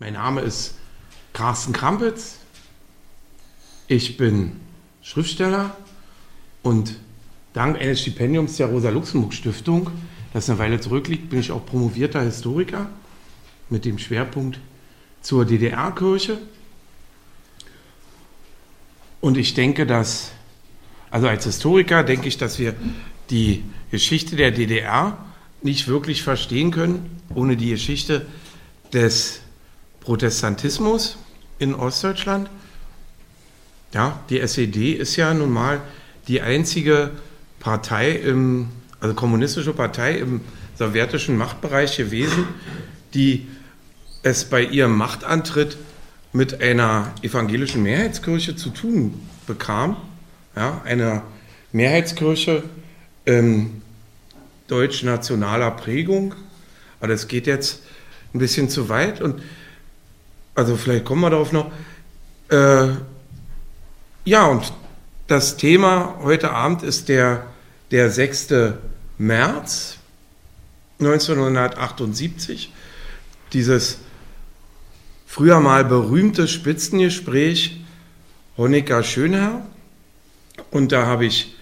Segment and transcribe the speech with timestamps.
[0.00, 0.76] Mein Name ist
[1.32, 2.36] Carsten Krampitz.
[3.88, 4.52] Ich bin
[5.02, 5.76] Schriftsteller
[6.62, 7.00] und
[7.52, 9.90] dank eines Stipendiums der Rosa-Luxemburg-Stiftung,
[10.32, 12.88] das eine Weile zurückliegt, bin ich auch promovierter Historiker
[13.70, 14.60] mit dem Schwerpunkt
[15.20, 16.38] zur DDR-Kirche.
[19.20, 20.30] Und ich denke, dass,
[21.10, 22.76] also als Historiker denke ich, dass wir
[23.30, 25.18] die Geschichte der DDR
[25.60, 28.26] nicht wirklich verstehen können ohne die Geschichte
[28.92, 29.40] des
[30.08, 31.18] Protestantismus
[31.58, 32.48] in Ostdeutschland.
[33.92, 35.82] Ja, die SED ist ja nun mal
[36.28, 37.10] die einzige
[37.60, 40.40] Partei, im, also kommunistische Partei im
[40.78, 42.46] sowjetischen Machtbereich gewesen,
[43.12, 43.48] die
[44.22, 45.76] es bei ihrem Machtantritt
[46.32, 49.12] mit einer evangelischen Mehrheitskirche zu tun
[49.46, 49.98] bekam.
[50.56, 51.22] Ja, einer
[51.72, 52.62] Mehrheitskirche
[53.26, 53.82] ähm,
[54.68, 56.34] deutsch-nationaler Prägung.
[56.98, 57.82] Aber das geht jetzt
[58.32, 59.42] ein bisschen zu weit und
[60.58, 61.70] also vielleicht kommen wir darauf noch.
[62.48, 62.88] Äh,
[64.24, 64.72] ja, und
[65.28, 67.46] das Thema heute Abend ist der,
[67.92, 68.48] der 6.
[69.18, 69.98] März
[70.98, 72.72] 1978.
[73.52, 73.98] Dieses
[75.28, 77.80] früher mal berühmte Spitzengespräch
[78.56, 79.64] Honecker Schönherr.
[80.72, 81.54] Und da habe ich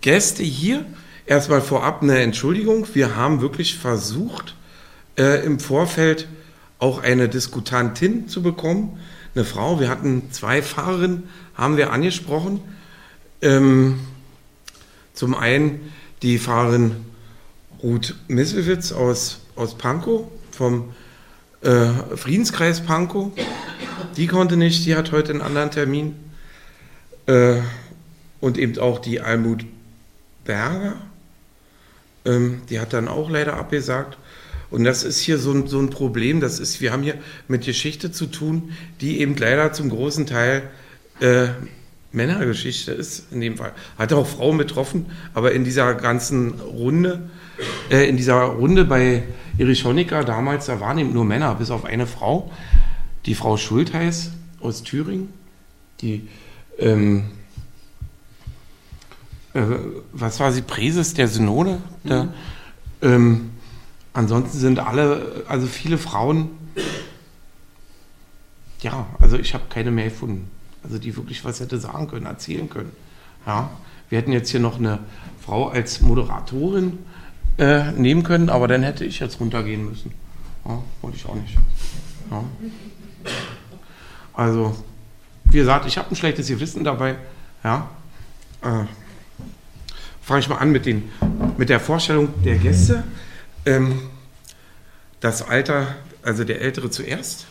[0.00, 0.86] Gäste hier.
[1.26, 2.86] Erstmal vorab eine Entschuldigung.
[2.94, 4.56] Wir haben wirklich versucht,
[5.18, 6.26] äh, im Vorfeld
[6.80, 8.98] auch eine Diskutantin zu bekommen,
[9.34, 9.78] eine Frau.
[9.78, 12.60] Wir hatten zwei Fahrerinnen, haben wir angesprochen.
[13.42, 14.00] Ähm,
[15.14, 15.92] zum einen
[16.22, 16.96] die Fahrerin
[17.82, 20.94] Ruth Misselwitz aus, aus Pankow, vom
[21.62, 23.30] äh, Friedenskreis Pankow.
[24.16, 26.16] Die konnte nicht, die hat heute einen anderen Termin.
[27.26, 27.60] Äh,
[28.40, 29.66] und eben auch die Almut
[30.44, 30.96] Berger,
[32.24, 34.16] ähm, die hat dann auch leider abgesagt.
[34.70, 36.40] Und das ist hier so ein, so ein Problem.
[36.40, 37.16] Das ist, wir haben hier
[37.48, 40.62] mit Geschichte zu tun, die eben leider zum großen Teil
[41.20, 41.48] äh,
[42.12, 43.72] Männergeschichte ist, in dem Fall.
[43.98, 47.30] Hat auch Frauen betroffen, aber in dieser ganzen Runde,
[47.90, 49.22] äh, in dieser Runde bei
[49.58, 52.50] Erich Honecker damals, da waren eben nur Männer, bis auf eine Frau,
[53.26, 54.30] die Frau Schultheiß
[54.60, 55.32] aus Thüringen,
[56.00, 56.28] die,
[56.78, 57.26] ähm,
[59.54, 59.62] äh,
[60.12, 61.78] was war sie, Präses der Synode?
[62.04, 62.28] Mhm.
[63.02, 63.50] ähm,
[64.12, 66.50] ansonsten sind alle, also viele Frauen,
[68.80, 70.50] ja, also ich habe keine mehr gefunden,
[70.82, 72.92] also die wirklich was hätte sagen können, erzählen können.
[73.46, 73.70] Ja,
[74.08, 75.00] wir hätten jetzt hier noch eine
[75.40, 76.98] Frau als Moderatorin
[77.58, 80.12] äh, nehmen können, aber dann hätte ich jetzt runtergehen müssen.
[80.64, 81.56] Ja, wollte ich auch nicht.
[82.30, 82.44] Ja.
[84.32, 84.76] Also,
[85.44, 87.16] wie gesagt, ich habe ein schlechtes Gewissen dabei.
[87.62, 87.88] Ja.
[88.62, 88.84] Äh,
[90.22, 91.10] Fange ich mal an mit, den,
[91.56, 93.02] mit der Vorstellung der Gäste.
[93.66, 94.10] Ähm,
[95.20, 97.46] das Alter, also der Ältere zuerst.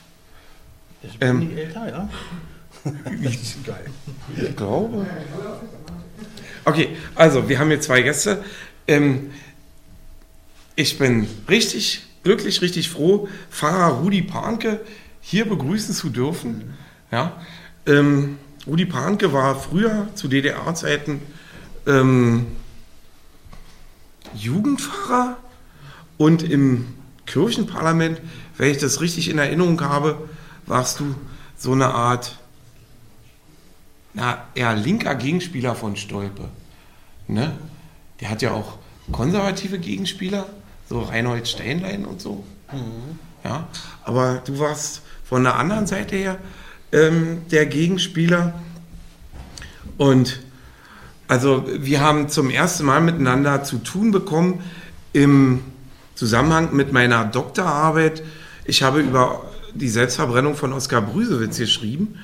[1.03, 2.09] Ich bin ähm, nicht älter, ja.
[3.23, 3.85] ist geil.
[4.35, 5.05] Ich glaube.
[6.65, 8.43] Okay, also wir haben hier zwei Gäste.
[8.87, 9.31] Ähm,
[10.75, 14.79] ich bin richtig glücklich, richtig froh, Pfarrer Rudi Panke
[15.21, 16.73] hier begrüßen zu dürfen.
[17.11, 17.41] Ja,
[17.85, 18.37] ähm,
[18.67, 21.21] Rudi Panke war früher zu DDR-Zeiten
[21.87, 22.47] ähm,
[24.33, 25.37] Jugendpfarrer
[26.19, 26.85] und im
[27.25, 28.19] Kirchenparlament,
[28.57, 30.29] wenn ich das richtig in Erinnerung habe,
[30.65, 31.15] warst du
[31.57, 32.37] so eine Art,
[34.13, 36.49] na, eher linker Gegenspieler von Stolpe.
[37.29, 37.57] Ne?
[38.19, 38.79] Der hat ja auch
[39.13, 40.45] konservative Gegenspieler,
[40.89, 42.43] so Reinhold Steinlein und so.
[42.71, 43.17] Mhm.
[43.45, 43.69] Ja,
[44.03, 46.37] aber du warst von der anderen Seite her
[46.91, 48.59] ähm, der Gegenspieler.
[49.97, 50.41] Und
[51.29, 54.61] also wir haben zum ersten Mal miteinander zu tun bekommen
[55.13, 55.61] im
[56.19, 58.23] Zusammenhang mit meiner Doktorarbeit.
[58.65, 62.19] Ich habe über die Selbstverbrennung von Oskar Brüsewitz geschrieben,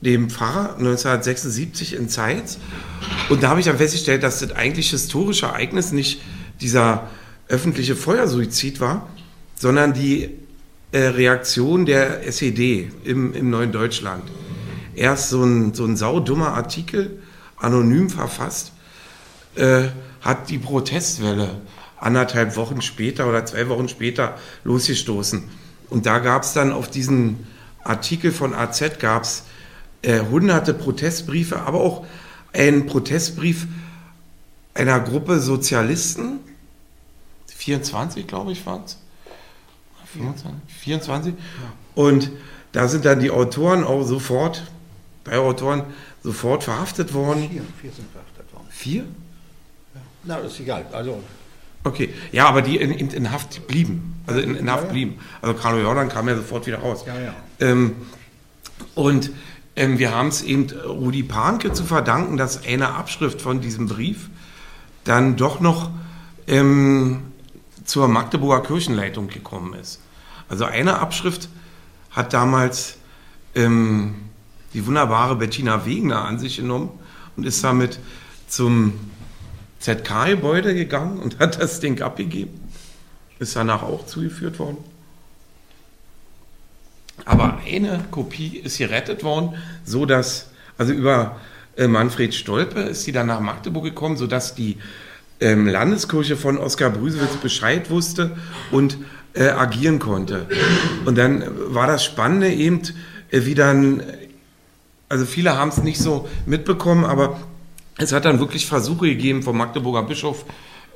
[0.00, 2.56] dem Pfarrer 1976 in Zeitz.
[3.28, 6.22] Und da habe ich dann festgestellt, dass das eigentlich historische Ereignis nicht
[6.62, 7.10] dieser
[7.48, 9.10] öffentliche Feuersuizid war,
[9.56, 10.30] sondern die
[10.92, 14.22] äh, Reaktion der SED im, im neuen Deutschland.
[14.94, 17.20] Erst so ein, so ein saudummer Artikel,
[17.58, 18.72] anonym verfasst,
[19.56, 19.88] äh,
[20.22, 21.60] hat die Protestwelle
[22.02, 25.44] anderthalb Wochen später oder zwei Wochen später losgestoßen.
[25.88, 27.46] Und da gab es dann auf diesen
[27.84, 29.44] Artikel von AZ gab es
[30.02, 32.04] äh, hunderte Protestbriefe, aber auch
[32.52, 33.66] einen Protestbrief
[34.74, 36.40] einer Gruppe Sozialisten,
[37.46, 38.98] 24 glaube ich waren es,
[40.14, 41.34] 24, 24.
[41.94, 42.30] Und
[42.72, 44.64] da sind dann die Autoren auch sofort,
[45.24, 45.84] bei Autoren
[46.22, 47.48] sofort verhaftet worden.
[47.48, 48.66] Vier, vier sind verhaftet worden.
[48.70, 49.02] Vier?
[49.94, 50.00] Ja.
[50.24, 50.86] Na, ist egal.
[50.92, 51.22] Also
[51.84, 54.22] Okay, ja, aber die in, in, in Haft blieben.
[54.26, 54.92] Also in, in Haft ja, ja.
[54.92, 55.18] blieben.
[55.40, 57.04] Also Carlo Jordan kam ja sofort wieder raus.
[57.06, 57.34] Ja, ja.
[57.60, 57.96] Ähm,
[58.94, 59.30] und
[59.74, 64.28] ähm, wir haben es eben Rudi Panke zu verdanken, dass eine Abschrift von diesem Brief
[65.04, 65.90] dann doch noch
[66.46, 67.22] ähm,
[67.84, 70.00] zur Magdeburger Kirchenleitung gekommen ist.
[70.48, 71.48] Also eine Abschrift
[72.10, 72.96] hat damals
[73.54, 74.14] ähm,
[74.74, 76.90] die wunderbare Bettina Wegner an sich genommen
[77.36, 77.98] und ist damit
[78.46, 78.92] zum
[79.82, 82.60] ZK-Gebäude gegangen und hat das Ding abgegeben.
[83.38, 84.78] Ist danach auch zugeführt worden.
[87.24, 91.36] Aber eine Kopie ist gerettet worden, so dass, also über
[91.76, 94.78] äh, Manfred Stolpe ist sie dann nach Magdeburg gekommen, sodass die
[95.40, 98.36] ähm, Landeskirche von Oskar Brüsewitz Bescheid wusste
[98.70, 98.98] und
[99.34, 100.46] äh, agieren konnte.
[101.04, 101.44] Und dann
[101.74, 102.82] war das Spannende eben,
[103.30, 104.02] äh, wie dann,
[105.08, 107.40] also viele haben es nicht so mitbekommen, aber
[107.98, 110.44] es hat dann wirklich Versuche gegeben vom Magdeburger Bischof,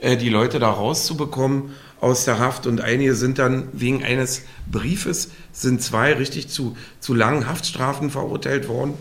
[0.00, 1.70] äh, die Leute da rauszubekommen
[2.00, 7.14] aus der Haft und einige sind dann wegen eines Briefes, sind zwei richtig zu, zu
[7.14, 8.94] langen Haftstrafen verurteilt worden.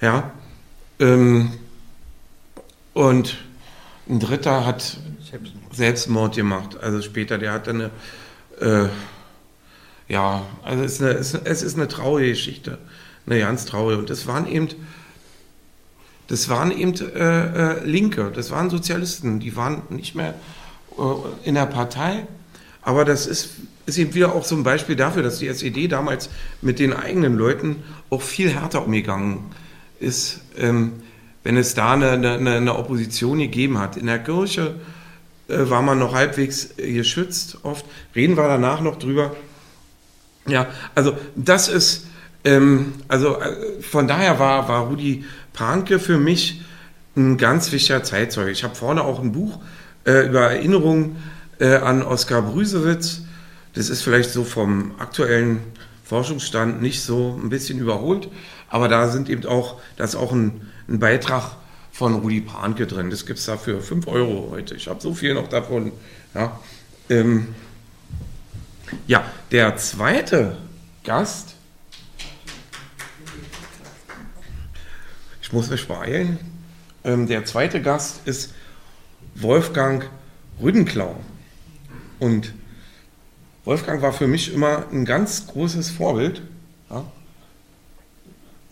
[0.00, 0.32] Ja.
[0.98, 1.52] Ähm,
[2.94, 3.36] und
[4.08, 4.98] ein Dritter hat
[5.30, 6.76] Selbstmord, Selbstmord gemacht.
[6.80, 7.90] Also später, der hat dann
[8.60, 8.88] eine, äh,
[10.08, 12.78] ja, also es ist, eine, es ist eine traurige Geschichte.
[13.26, 13.98] Eine ganz traurige.
[13.98, 14.68] Und das waren eben,
[16.28, 20.34] das waren eben äh, äh, Linke, das waren Sozialisten, die waren nicht mehr
[20.98, 22.26] äh, in der Partei.
[22.82, 23.50] Aber das ist,
[23.86, 26.30] ist eben wieder auch so ein Beispiel dafür, dass die SED damals
[26.60, 29.44] mit den eigenen Leuten auch viel härter umgegangen
[30.00, 30.40] ist.
[30.56, 30.92] Ähm,
[31.44, 33.96] wenn es da eine, eine, eine Opposition gegeben hat.
[33.96, 34.76] In der Kirche
[35.48, 37.84] äh, war man noch halbwegs geschützt oft.
[38.14, 39.34] Reden wir danach noch drüber.
[40.46, 42.06] Ja, also das ist,
[42.44, 46.62] ähm, also äh, von daher war, war Rudi Panke für mich
[47.16, 48.50] ein ganz wichtiger Zeitzeuge.
[48.50, 49.58] Ich habe vorne auch ein Buch
[50.06, 51.16] äh, über Erinnerungen
[51.58, 53.22] äh, an Oskar Brüsewitz.
[53.74, 55.60] Das ist vielleicht so vom aktuellen
[56.04, 58.28] Forschungsstand nicht so ein bisschen überholt,
[58.68, 61.56] aber da sind eben auch, da ist auch ein ein Beitrag
[61.90, 63.10] von Rudi Panke drin.
[63.10, 64.74] Das gibt es da für 5 Euro heute.
[64.74, 65.92] Ich habe so viel noch davon.
[66.34, 66.58] Ja,
[67.08, 67.54] ähm,
[69.06, 70.56] ja der zweite
[71.04, 71.51] Gast,
[75.52, 76.38] muss mich beeilen,
[77.04, 78.52] ähm, der zweite Gast ist
[79.34, 80.08] Wolfgang
[80.60, 81.16] Rüdenklau.
[82.18, 82.52] Und
[83.64, 86.42] Wolfgang war für mich immer ein ganz großes Vorbild.
[86.90, 87.04] Ja?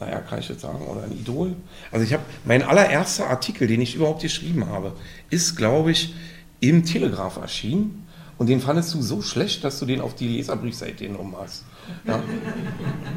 [0.00, 1.54] naja, kann ich jetzt sagen, oder ein Idol.
[1.92, 4.92] Also ich habe, mein allererster Artikel, den ich überhaupt geschrieben habe,
[5.28, 6.14] ist, glaube ich,
[6.60, 8.06] im Telegraph erschienen.
[8.38, 11.64] Und den fandest du so schlecht, dass du den auf die Leserbriefseite genommen hast.
[12.06, 12.22] Ja.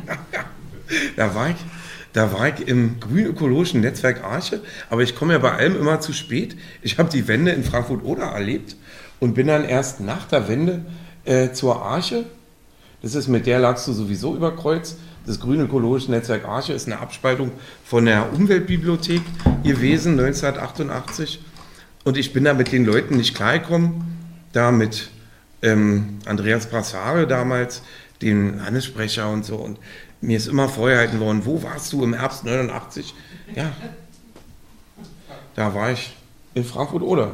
[1.15, 1.55] da, war ich,
[2.13, 6.13] da war ich im grün-ökologischen Netzwerk Arche, aber ich komme ja bei allem immer zu
[6.13, 6.55] spät.
[6.81, 8.75] Ich habe die Wende in Frankfurt-Oder erlebt
[9.19, 10.85] und bin dann erst nach der Wende
[11.25, 12.25] äh, zur Arche.
[13.01, 14.95] Das ist mit der lagst du sowieso über Kreuz
[15.25, 17.51] das Grüne Ökologische Netzwerk Arche ist eine Abspaltung
[17.85, 19.21] von der Umweltbibliothek
[19.63, 21.39] gewesen, 1988.
[22.03, 24.03] Und ich bin da mit den Leuten nicht klargekommen,
[24.51, 25.11] da mit
[25.61, 27.83] ähm, Andreas Brassare damals,
[28.21, 29.55] dem Landessprecher und so.
[29.55, 29.79] Und
[30.23, 33.13] mir ist immer vorgehalten worden, wo warst du im Herbst 89?
[33.55, 33.71] Ja,
[35.55, 36.15] da war ich
[36.53, 37.31] in Frankfurt-Oder.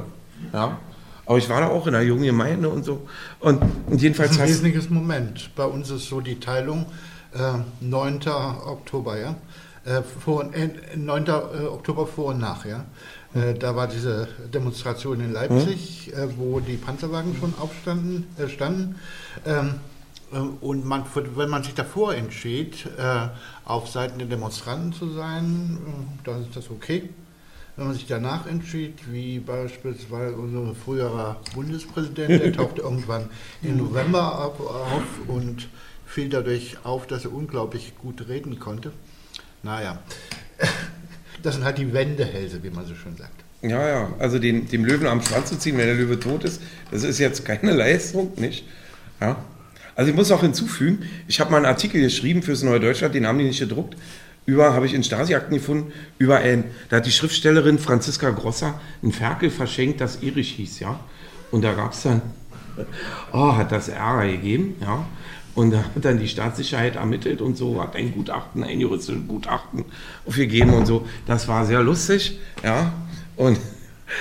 [0.51, 0.79] Ja.
[1.25, 3.07] Aber ich war da auch in einer jungen Gemeinde und so.
[3.39, 5.51] Und, und jedenfalls das ist ein wesentliches Moment.
[5.55, 6.87] Bei uns ist so die Teilung,
[7.33, 8.21] äh, 9.
[8.65, 9.35] Oktober, ja.
[9.85, 11.27] Äh, vor, äh, 9.
[11.27, 11.31] Äh,
[11.67, 12.85] Oktober vor und nach, ja.
[13.35, 16.33] Äh, da war diese Demonstration in Leipzig, mhm.
[16.37, 18.95] wo die Panzerwagen schon aufstanden, standen.
[19.45, 19.75] Ähm,
[20.61, 21.05] und man,
[21.35, 22.87] wenn man sich davor entschied,
[23.65, 25.77] auf Seiten der Demonstranten zu sein,
[26.23, 27.09] dann ist das okay.
[27.79, 33.29] Wenn man sich danach entschied, wie beispielsweise unser früherer Bundespräsident, der tauchte irgendwann
[33.61, 35.69] im November auf und
[36.05, 38.91] fiel dadurch auf, dass er unglaublich gut reden konnte.
[39.63, 39.99] Naja,
[41.43, 43.43] das sind halt die Wendehälse, wie man so schön sagt.
[43.61, 46.61] Ja, ja, also den, dem Löwen am Schwanz zu ziehen, wenn der Löwe tot ist,
[46.91, 48.65] das ist jetzt keine Leistung, nicht?
[49.21, 49.37] Ja.
[49.99, 53.27] Also ich muss auch hinzufügen, ich habe mal einen Artikel geschrieben fürs Neue Deutschland, den
[53.27, 53.97] haben die nicht gedruckt,
[54.45, 59.11] über, habe ich in Stasi-Akten gefunden, über ein, da hat die Schriftstellerin Franziska Grosser ein
[59.11, 61.01] Ferkel verschenkt, das Erich hieß, ja.
[61.51, 62.21] Und da gab es dann,
[63.33, 65.05] oh, hat das Ärger gegeben, ja.
[65.53, 69.83] Und da hat dann die Staatssicherheit ermittelt und so, hat ein Gutachten, ein juristisches Gutachten
[70.25, 71.05] aufgegeben und so.
[71.25, 72.93] Das war sehr lustig, ja.
[73.35, 73.59] Und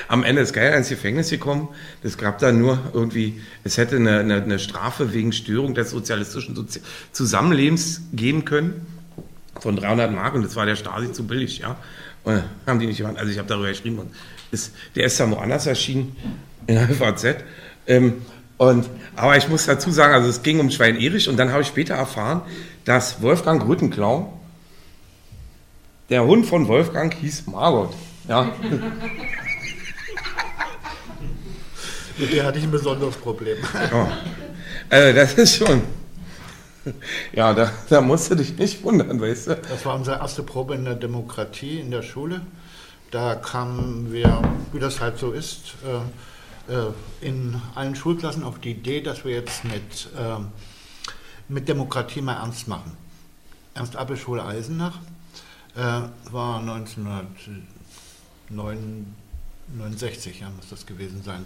[0.09, 1.69] am Ende ist Geil ins Gefängnis gekommen.
[2.03, 6.55] Das gab dann nur irgendwie, es hätte eine, eine, eine Strafe wegen Störung des sozialistischen
[6.55, 6.81] Sozi
[7.13, 8.87] Zusammenlebens geben können
[9.61, 11.77] von 300 Mark und das war der Stasi zu billig, ja.
[12.25, 13.17] Und haben die nicht gemacht.
[13.19, 14.11] Also ich habe darüber geschrieben und
[14.51, 16.17] ist, der ist dann woanders erschienen
[16.67, 17.37] in der FAZ
[17.87, 18.23] Ähm,
[18.59, 21.63] und, aber ich muss dazu sagen, also es ging um Schwein Erich und dann habe
[21.63, 22.43] ich später erfahren,
[22.85, 24.33] dass Wolfgang Rüttenklau,
[26.11, 27.95] der Hund von Wolfgang hieß Margot.
[28.29, 28.53] Ja.
[32.19, 33.59] Mit der hatte ich ein besonderes Problem.
[33.93, 34.07] Oh.
[34.91, 35.83] Also das ist schon.
[37.33, 39.57] Ja, da, da musst du dich nicht wundern, weißt du.
[39.57, 42.41] Das war unsere erste Probe in der Demokratie in der Schule.
[43.11, 48.73] Da kamen wir, wie das halt so ist, äh, äh, in allen Schulklassen auf die
[48.73, 50.49] Idee, dass wir jetzt mit, ähm,
[51.49, 52.97] mit Demokratie mal ernst machen.
[53.75, 54.99] Ernst Abbeschule Eisenach
[55.77, 59.28] äh, war 1999.
[59.77, 61.45] 69 ja, muss das gewesen sein.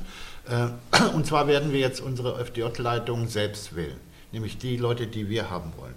[0.49, 3.99] Äh, und zwar werden wir jetzt unsere FDJ-Leitung selbst wählen,
[4.33, 5.95] nämlich die Leute, die wir haben wollen.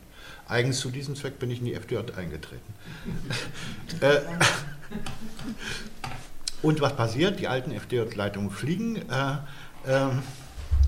[0.48, 2.74] Eigens zu diesem Zweck bin ich in die FDJ eingetreten.
[4.02, 4.20] Äh,
[6.62, 7.40] und was passiert?
[7.40, 8.98] Die alten FDJ-Leitungen fliegen.
[9.10, 9.38] Äh,
[9.88, 10.22] ähm,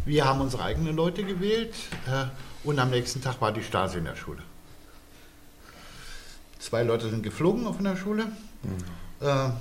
[0.06, 1.74] wir haben unsere eigenen Leute gewählt
[2.63, 4.41] und am nächsten Tag war die Stasi in der Schule.
[6.60, 8.25] Zwei Leute sind geflogen auf einer Schule.
[8.63, 9.58] Mhm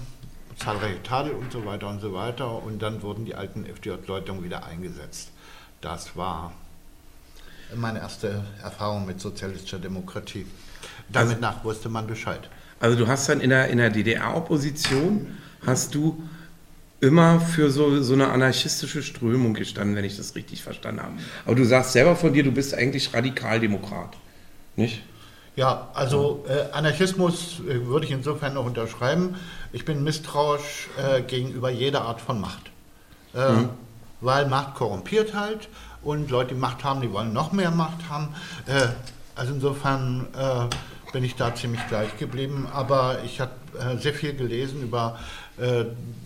[0.59, 2.63] zahlreiche Tadel und so weiter und so weiter.
[2.63, 5.31] Und dann wurden die alten FDJ-Leutungen wieder eingesetzt.
[5.81, 6.53] Das war
[7.75, 10.47] meine erste Erfahrung mit sozialistischer Demokratie.
[11.09, 12.49] Damit also, nach wusste man Bescheid.
[12.81, 16.23] Also du hast dann in der, in der DDR-Opposition, hast du
[17.01, 21.15] immer für so, so eine anarchistische Strömung gestanden, wenn ich das richtig verstanden habe.
[21.45, 24.17] Aber du sagst selber von dir, du bist eigentlich Radikaldemokrat,
[24.77, 25.03] nicht?
[25.57, 29.37] Ja, also äh, Anarchismus äh, würde ich insofern noch unterschreiben.
[29.73, 32.71] Ich bin misstrauisch äh, gegenüber jeder Art von Macht.
[33.35, 33.71] Äh, mhm.
[34.21, 35.69] Weil Macht korrumpiert halt
[36.03, 38.35] und Leute, die Macht haben, die wollen noch mehr Macht haben.
[38.67, 38.89] Äh,
[39.35, 42.69] also insofern äh, bin ich da ziemlich gleich geblieben.
[42.71, 43.53] Aber ich habe
[43.99, 45.19] sehr viel gelesen über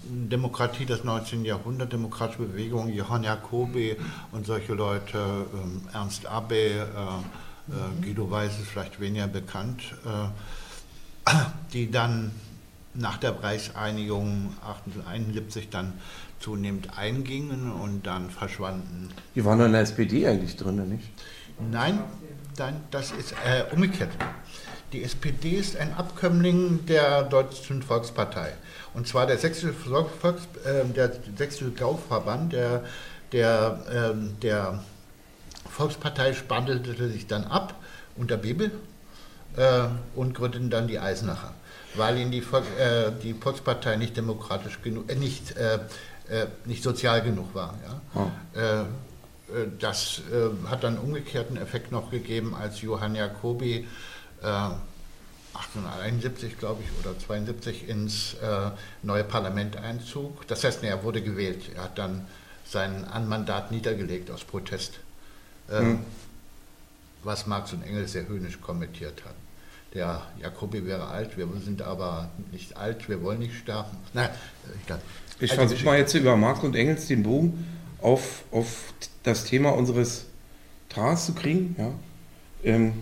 [0.05, 1.45] Demokratie des 19.
[1.45, 3.97] Jahrhunderts, demokratische Bewegung, Johann Jacobi
[4.33, 6.87] und solche Leute, ähm, Ernst Abbe
[7.71, 11.33] äh, Guido Weiß ist vielleicht weniger bekannt, äh,
[11.73, 12.33] die dann
[12.95, 15.93] nach der Reichseinigung 1971 dann
[16.41, 19.11] zunehmend eingingen und dann verschwanden.
[19.35, 21.09] Die waren in der SPD eigentlich drin, nicht?
[21.71, 22.01] Nein,
[22.59, 24.11] nein das ist äh, umgekehrt.
[24.93, 28.55] Die SPD ist ein Abkömmling der Deutschen Volkspartei.
[28.93, 32.83] Und zwar der Sächsische, Volks, äh, der Sächsische Gaufverband, der,
[33.31, 34.83] der, äh, der
[35.71, 37.75] Volkspartei spandelte sich dann ab
[38.17, 38.71] unter Bibel
[39.57, 39.85] äh,
[40.15, 41.55] und gründeten dann die Eisenacher,
[41.95, 42.43] weil ihnen die,
[42.79, 45.77] äh, die Volkspartei nicht demokratisch genug, äh, nicht, äh,
[46.29, 47.75] äh, nicht sozial genug war.
[47.85, 48.01] Ja?
[48.15, 48.31] Oh.
[49.81, 50.23] das
[50.71, 53.89] hat dann umgekehrten Effekt noch gegeben, als Johann Jacobi
[54.43, 58.37] 1871, glaube ich, oder 72 ins
[59.03, 60.47] neue Parlament einzog.
[60.47, 61.65] Das heißt, er wurde gewählt.
[61.75, 62.29] Er hat dann
[62.65, 65.01] sein Anmandat niedergelegt aus Protest
[65.79, 65.99] hm.
[67.23, 69.37] was Marx und Engels sehr höhnisch kommentiert haben.
[69.95, 73.97] Der Jakobi wäre alt, wir sind aber nicht alt, wir wollen nicht sterben.
[74.15, 74.31] Nein,
[75.39, 77.67] ich, ich versuche mal jetzt über Marx und Engels den Bogen
[78.01, 80.27] auf, auf das Thema unseres
[80.89, 81.75] Tages zu kriegen.
[81.79, 81.93] Ja.
[82.63, 82.93] Ähm,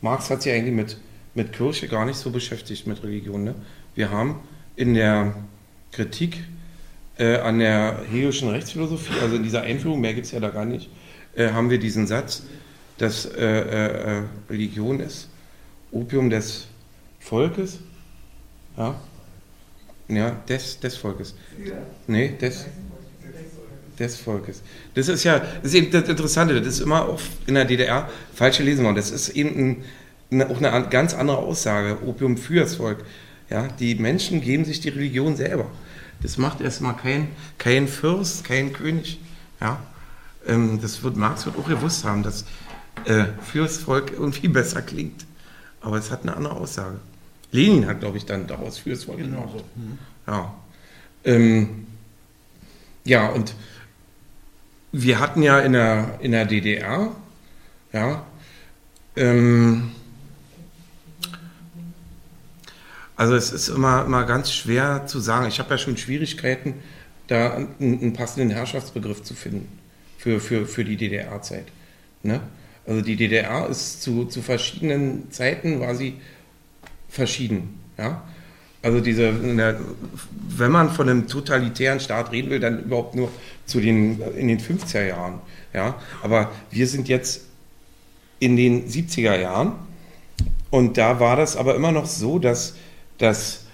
[0.00, 0.96] Marx hat sich eigentlich mit,
[1.34, 3.44] mit Kirche gar nicht so beschäftigt, mit Religion.
[3.44, 3.54] Ne?
[3.94, 4.40] Wir haben
[4.76, 5.34] in der
[5.92, 6.42] Kritik
[7.18, 10.64] äh, an der hegelischen Rechtsphilosophie, also in dieser Einführung, mehr gibt es ja da gar
[10.64, 10.88] nicht,
[11.34, 12.42] äh, haben wir diesen Satz,
[12.98, 15.28] dass äh, äh, Religion ist
[15.90, 16.66] Opium des
[17.20, 17.78] Volkes.
[18.76, 18.94] Ja,
[20.08, 21.34] ja des, des Volkes.
[22.06, 22.66] Nee, des,
[23.98, 24.62] des Volkes.
[24.94, 28.08] Das ist ja, das ist eben das Interessante, das ist immer auch in der DDR
[28.34, 28.96] falsche Lesung worden.
[28.96, 29.84] Das ist eben
[30.30, 33.04] ein, auch eine ganz andere Aussage, Opium für das Volk.
[33.50, 35.70] Ja, die Menschen geben sich die Religion selber.
[36.22, 39.20] Das macht erstmal kein, kein Fürst, kein König.
[39.60, 39.82] Ja,
[40.46, 42.44] ähm, das wird Marx wird auch gewusst haben, dass
[43.04, 45.26] äh, fürs Volk irgendwie besser klingt.
[45.80, 46.98] Aber es hat eine andere Aussage.
[47.50, 49.64] Lenin hat, glaube ich, dann daraus fürs Volk genau gemacht.
[49.76, 49.98] Mhm.
[50.26, 50.54] Ja.
[51.24, 51.86] Ähm,
[53.04, 53.54] ja, und
[54.92, 57.12] wir hatten ja in der, in der DDR,
[57.92, 58.24] ja,
[59.16, 59.90] ähm,
[63.16, 65.46] also es ist immer, immer ganz schwer zu sagen.
[65.46, 66.74] Ich habe ja schon Schwierigkeiten,
[67.28, 69.81] da einen, einen passenden Herrschaftsbegriff zu finden
[70.22, 71.64] für, für, für die DDR-Zeit.
[72.22, 72.40] Ne?
[72.86, 76.14] Also die DDR ist zu, zu verschiedenen Zeiten sie
[77.08, 77.80] verschieden.
[77.98, 78.22] Ja?
[78.82, 83.30] Also diese, wenn man von einem totalitären Staat reden will, dann überhaupt nur
[83.66, 85.40] zu den, in den 50er Jahren.
[85.74, 85.96] Ja?
[86.22, 87.42] Aber wir sind jetzt
[88.38, 89.72] in den 70er Jahren
[90.70, 92.76] und da war das aber immer noch so, dass
[93.18, 93.66] das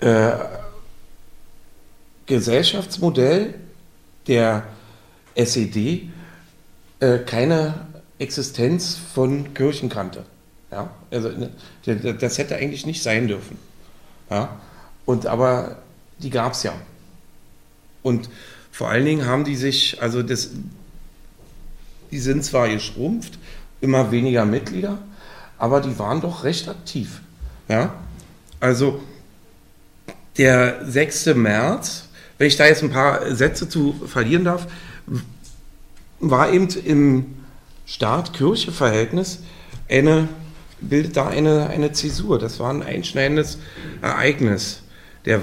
[0.00, 0.32] äh,
[2.26, 3.54] Gesellschaftsmodell
[4.26, 4.64] der
[5.34, 6.10] SED
[7.00, 7.86] äh, keine
[8.18, 10.24] Existenz von Kirchen kannte.
[10.70, 10.90] Ja?
[11.10, 11.50] Also, ne,
[12.14, 13.58] das hätte eigentlich nicht sein dürfen.
[14.30, 14.60] Ja?
[15.04, 15.76] Und aber
[16.18, 16.72] die gab es ja.
[18.02, 18.28] Und
[18.70, 20.50] vor allen Dingen haben die sich, also das,
[22.10, 23.38] die sind zwar geschrumpft,
[23.80, 24.98] immer weniger Mitglieder,
[25.58, 27.20] aber die waren doch recht aktiv.
[27.68, 27.94] Ja?
[28.60, 29.00] Also
[30.38, 31.26] der 6.
[31.34, 32.08] März,
[32.38, 34.66] wenn ich da jetzt ein paar Sätze zu verlieren darf,
[36.20, 37.26] war eben im
[37.86, 39.40] Staat-Kirche-Verhältnis
[39.88, 40.28] eine,
[40.80, 42.38] bildet da eine, eine Zäsur.
[42.38, 43.58] Das war ein einschneidendes
[44.00, 44.82] Ereignis.
[45.24, 45.40] Der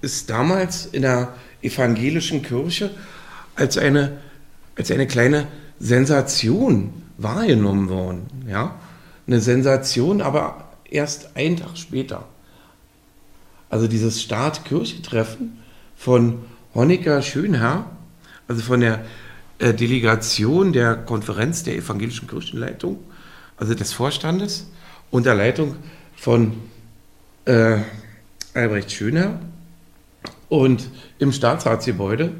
[0.00, 2.90] ist damals in der evangelischen Kirche
[3.56, 4.18] als eine,
[4.76, 5.48] als eine kleine
[5.80, 8.26] Sensation wahrgenommen worden.
[8.48, 8.76] Ja?
[9.26, 12.24] Eine Sensation, aber erst einen Tag später.
[13.70, 15.58] Also dieses Staat-Kirche-Treffen
[15.96, 16.44] von
[16.74, 17.90] Honecker Schönherr,
[18.48, 19.04] also von der
[19.58, 22.98] äh, Delegation der Konferenz der evangelischen Kirchenleitung,
[23.56, 24.68] also des Vorstandes,
[25.10, 25.76] unter Leitung
[26.16, 26.54] von
[27.44, 27.78] äh,
[28.54, 29.40] Albrecht Schöner
[30.48, 30.88] und
[31.18, 32.32] im Staatsratsgebäude.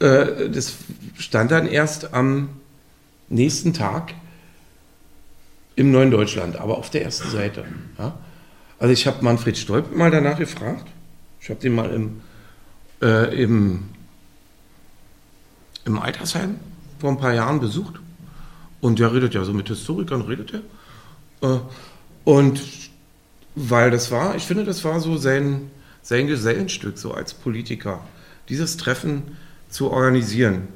[0.00, 0.74] Äh, das
[1.18, 2.50] stand dann erst am
[3.28, 4.14] nächsten Tag
[5.76, 7.64] im Neuen Deutschland, aber auf der ersten Seite.
[7.98, 8.18] Ja?
[8.78, 10.86] Also ich habe Manfred Stolp mal danach gefragt.
[11.40, 12.20] Ich habe den mal im,
[13.02, 13.84] äh, im
[15.84, 16.56] im Altersheim
[16.98, 17.94] vor ein paar Jahren besucht.
[18.80, 20.52] Und der redet ja so mit Historikern, redet
[21.42, 21.56] er.
[21.56, 21.60] Äh,
[22.24, 22.60] und
[23.54, 25.70] weil das war, ich finde, das war so sein,
[26.02, 28.04] sein Gesellenstück, so als Politiker,
[28.48, 29.36] dieses Treffen
[29.68, 30.68] zu organisieren.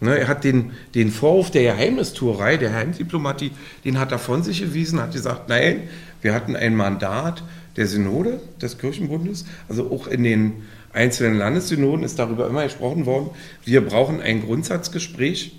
[0.00, 3.52] Ne, er hat den, den Vorwurf der Geheimnistuerei, der Geheimdiplomatie,
[3.84, 5.88] den hat er von sich gewiesen, hat gesagt, nein,
[6.22, 7.44] wir hatten ein Mandat
[7.76, 13.30] der Synode des Kirchenbundes, also auch in den einzelnen Landessynoden ist darüber immer gesprochen worden,
[13.64, 15.56] wir brauchen ein Grundsatzgespräch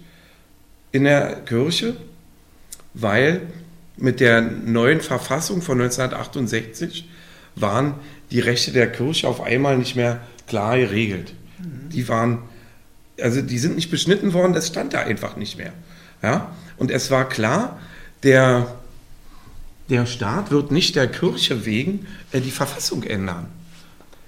[0.92, 1.96] in der Kirche,
[2.94, 3.42] weil
[3.98, 7.08] mit der neuen Verfassung von 1968
[7.56, 7.96] waren
[8.32, 11.34] die Rechte der Kirche auf einmal nicht mehr klar geregelt.
[11.94, 12.40] Die waren,
[13.20, 15.74] also die sind nicht beschnitten worden, das stand da einfach nicht mehr.
[16.22, 16.56] Ja?
[16.78, 17.80] Und es war klar,
[18.24, 18.76] der,
[19.90, 23.48] der Staat wird nicht der Kirche wegen äh, die Verfassung ändern.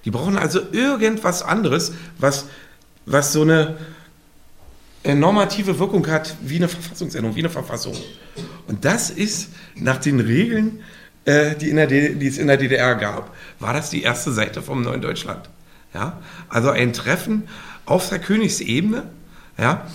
[0.06, 2.46] Die brauchen also irgendwas anderes, was,
[3.06, 3.78] was so eine
[5.04, 7.96] äh, normative Wirkung hat wie eine Verfassungsänderung, wie eine Verfassung.
[8.68, 10.84] Und das ist nach den Regeln,
[11.26, 11.74] äh, die,
[12.18, 15.50] die es in der DDR gab, war das die erste Seite vom Neuen Deutschland.
[15.94, 16.22] Ja?
[16.50, 17.48] Also ein Treffen
[17.88, 19.04] auf der Königsebene.
[19.58, 19.88] Ja?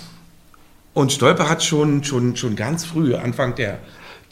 [0.93, 3.79] Und Stolper hat schon, schon, schon ganz früh, Anfang der,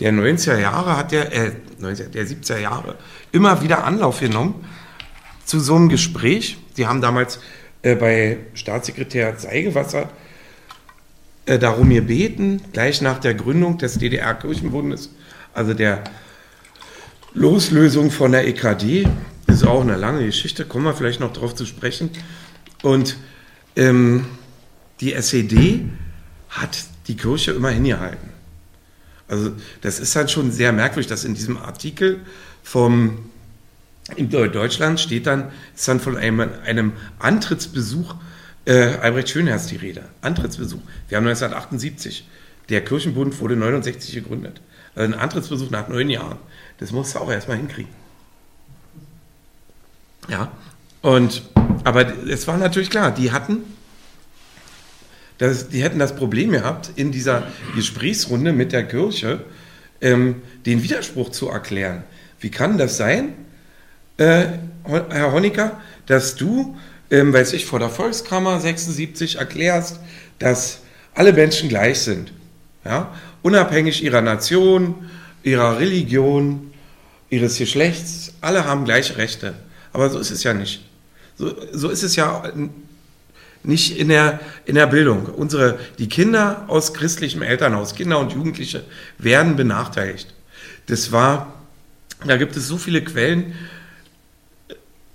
[0.01, 2.97] der 90er Jahre, hat der, äh, 90er, der 70er Jahre,
[3.31, 4.64] immer wieder Anlauf genommen
[5.48, 6.58] zu so einem Gespräch.
[6.76, 7.40] Die haben damals
[7.80, 10.11] äh, bei Staatssekretär Zeigewasser
[11.46, 15.11] äh, darum gebeten, gleich nach der Gründung des DDR-Kirchenbundes,
[15.54, 16.04] also der
[17.32, 19.08] Loslösung von der EKD,
[19.46, 22.11] ist auch eine lange Geschichte, kommen wir vielleicht noch darauf zu sprechen.
[22.82, 23.16] Und
[23.74, 24.26] ähm,
[25.00, 25.87] die SED
[26.50, 28.28] hat die Kirche immer hingehalten.
[29.28, 32.20] Also das ist halt schon sehr merkwürdig, dass in diesem Artikel
[32.62, 33.30] vom
[34.16, 38.14] in Deutschland steht dann, ist dann von einem, einem Antrittsbesuch
[38.64, 40.05] äh, Albrecht Schönherz die Rede.
[40.21, 40.81] Antrittsbesuch.
[41.09, 42.29] Wir haben 1978.
[42.68, 44.61] Der Kirchenbund wurde 69 gegründet.
[44.94, 46.38] Also ein Antrittsbesuch nach neun Jahren.
[46.79, 47.92] Das musst du auch erstmal hinkriegen.
[50.29, 50.53] Ja.
[51.01, 51.42] Und,
[51.85, 53.59] aber es war natürlich klar, die hatten,
[55.38, 59.44] das, die hätten das Problem gehabt, in dieser Gesprächsrunde mit der Kirche
[60.01, 62.03] ähm, den Widerspruch zu erklären.
[62.40, 63.35] Wie kann das sein,
[64.18, 64.46] äh,
[64.85, 66.76] Herr Honecker, dass du,
[67.11, 70.00] ähm, weiß ich, vor der Volkskammer 76 erklärst,
[70.38, 70.81] dass
[71.14, 72.33] alle Menschen gleich sind.
[72.85, 73.14] Ja?
[73.42, 74.94] Unabhängig ihrer Nation,
[75.42, 76.72] ihrer Religion,
[77.31, 79.54] ihres Geschlechts, alle haben gleiche Rechte.
[79.92, 80.85] Aber so ist es ja nicht.
[81.37, 82.52] So, so ist es ja
[83.62, 85.26] nicht in der, in der Bildung.
[85.26, 88.85] Unsere, die Kinder aus christlichem Elternhaus, Kinder und Jugendliche,
[89.18, 90.35] werden benachteiligt.
[90.87, 91.54] Das war,
[92.24, 93.54] da gibt es so viele Quellen,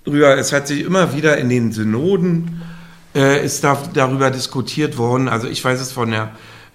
[0.04, 2.62] drüber, es hat sich immer wieder in den Synoden
[3.14, 5.28] äh, ist da, darüber diskutiert worden.
[5.28, 6.32] Also ich weiß es von der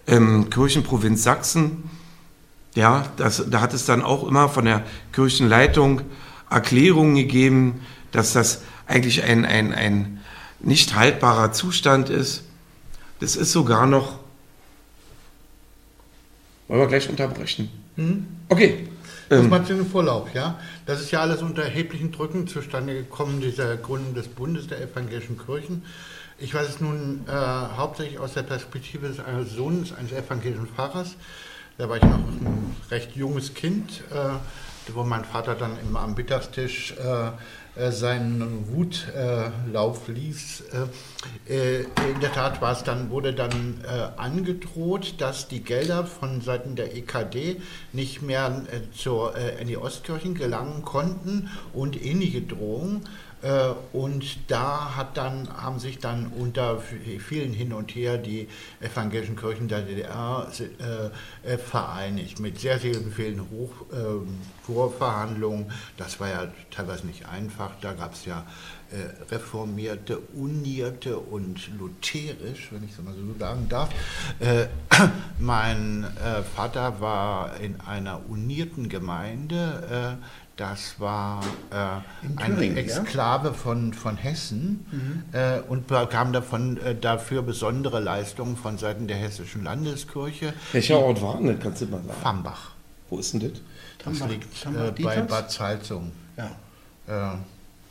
[0.07, 1.89] ähm, Kirchenprovinz Sachsen.
[2.75, 6.01] Ja, das, da hat es dann auch immer von der Kirchenleitung
[6.49, 10.19] Erklärungen gegeben, dass das eigentlich ein, ein, ein
[10.59, 12.43] nicht haltbarer Zustand ist.
[13.19, 14.19] Das ist sogar noch.
[16.67, 17.69] Wollen wir gleich unterbrechen?
[17.95, 18.25] Hm?
[18.47, 18.87] Okay.
[19.29, 20.59] Das ähm, macht den Vorlauf, ja.
[20.87, 25.37] Das ist ja alles unter erheblichen Drücken zustande gekommen, dieser Gründung des Bundes der evangelischen
[25.37, 25.83] Kirchen.
[26.39, 31.15] Ich weiß es nun äh, hauptsächlich aus der Perspektive eines Sohnes eines evangelischen Pfarrers.
[31.77, 36.15] Da war ich noch ein recht junges Kind, äh, wo mein Vater dann immer am
[36.15, 37.31] Mittagstisch äh, äh,
[37.91, 40.63] seinen Wutlauf ließ.
[41.47, 46.41] Äh, in der Tat war es dann, wurde dann äh, angedroht, dass die Gelder von
[46.41, 47.61] Seiten der EKD
[47.93, 48.63] nicht mehr
[48.93, 53.01] zur, in die Ostkirchen gelangen konnten und ähnliche Drohungen.
[53.41, 58.47] Äh, und da hat dann, haben sich dann unter vielen hin und her die
[58.81, 60.47] evangelischen Kirchen der DDR
[61.45, 63.69] äh, äh, vereinigt mit sehr, sehr vielen Hoch,
[64.63, 65.71] Vorverhandlungen.
[65.97, 67.71] Das war ja teilweise nicht einfach.
[67.81, 68.45] Da gab es ja
[69.29, 73.89] reformierte, unierte und lutherisch, wenn ich es mal so sagen darf.
[75.39, 76.07] Mein
[76.55, 80.17] Vater war in einer unierten Gemeinde
[80.59, 81.41] das war
[81.71, 83.53] äh, eine Exklave ja?
[83.53, 85.23] von, von Hessen mhm.
[85.31, 90.53] äh, und bekam davon, äh, dafür besondere Leistungen von Seiten der Hessischen Landeskirche.
[90.73, 92.21] Welcher Ort war denn Kannst du mal sagen?
[92.21, 92.71] Fambach.
[93.09, 93.51] Wo ist denn das?
[94.03, 96.11] Das liegt äh, bei Bad Salzung.
[96.35, 97.35] Ja.
[97.35, 97.37] Äh,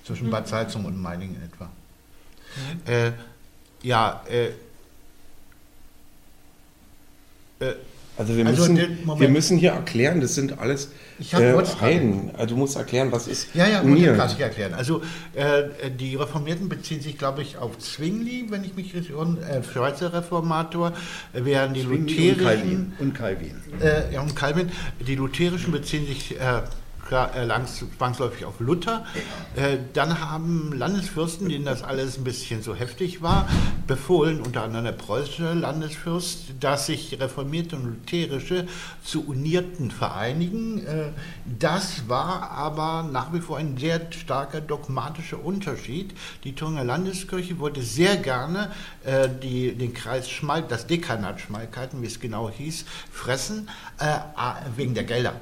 [0.04, 0.32] zwischen mhm.
[0.32, 1.64] Bad Salzung und Meiningen etwa.
[1.66, 2.92] Mhm.
[2.92, 3.12] Äh,
[3.82, 4.22] ja,
[8.18, 10.90] also wir also müssen, wir müssen hier erklären, das sind alles
[11.32, 12.32] äh, Heiden.
[12.36, 14.74] Also du musst erklären, was ist Ja, ja, gut, kann ich erklären.
[14.74, 15.02] Also
[15.34, 19.62] äh, die Reformierten beziehen sich, glaube ich, auf Zwingli, wenn ich mich richtig erinnere, äh,
[19.62, 20.92] Schweizer Reformator,
[21.32, 22.94] während die Zwingli lutherischen...
[22.98, 23.54] Und Calvin.
[23.54, 23.80] Und Calvin.
[23.80, 24.68] Äh, ja, und Calvin.
[25.06, 26.62] Die lutherischen beziehen sich äh,
[27.06, 29.06] zwangsläufig auf Luther.
[29.56, 33.48] Äh, dann haben Landesfürsten, denen das alles ein bisschen so heftig war,
[33.86, 38.66] befohlen, unter anderem der preußische Landesfürst, dass sich reformierte und lutherische
[39.02, 40.86] zu Unierten vereinigen.
[40.86, 41.12] Äh,
[41.58, 46.14] das war aber nach wie vor ein sehr starker dogmatischer Unterschied.
[46.44, 48.70] Die Thüringer Landeskirche wollte sehr gerne
[49.42, 53.68] die, den Kreis Schmal, das Dekanat Schmalkalden, wie es genau hieß, fressen,
[54.76, 55.34] wegen der Gelder.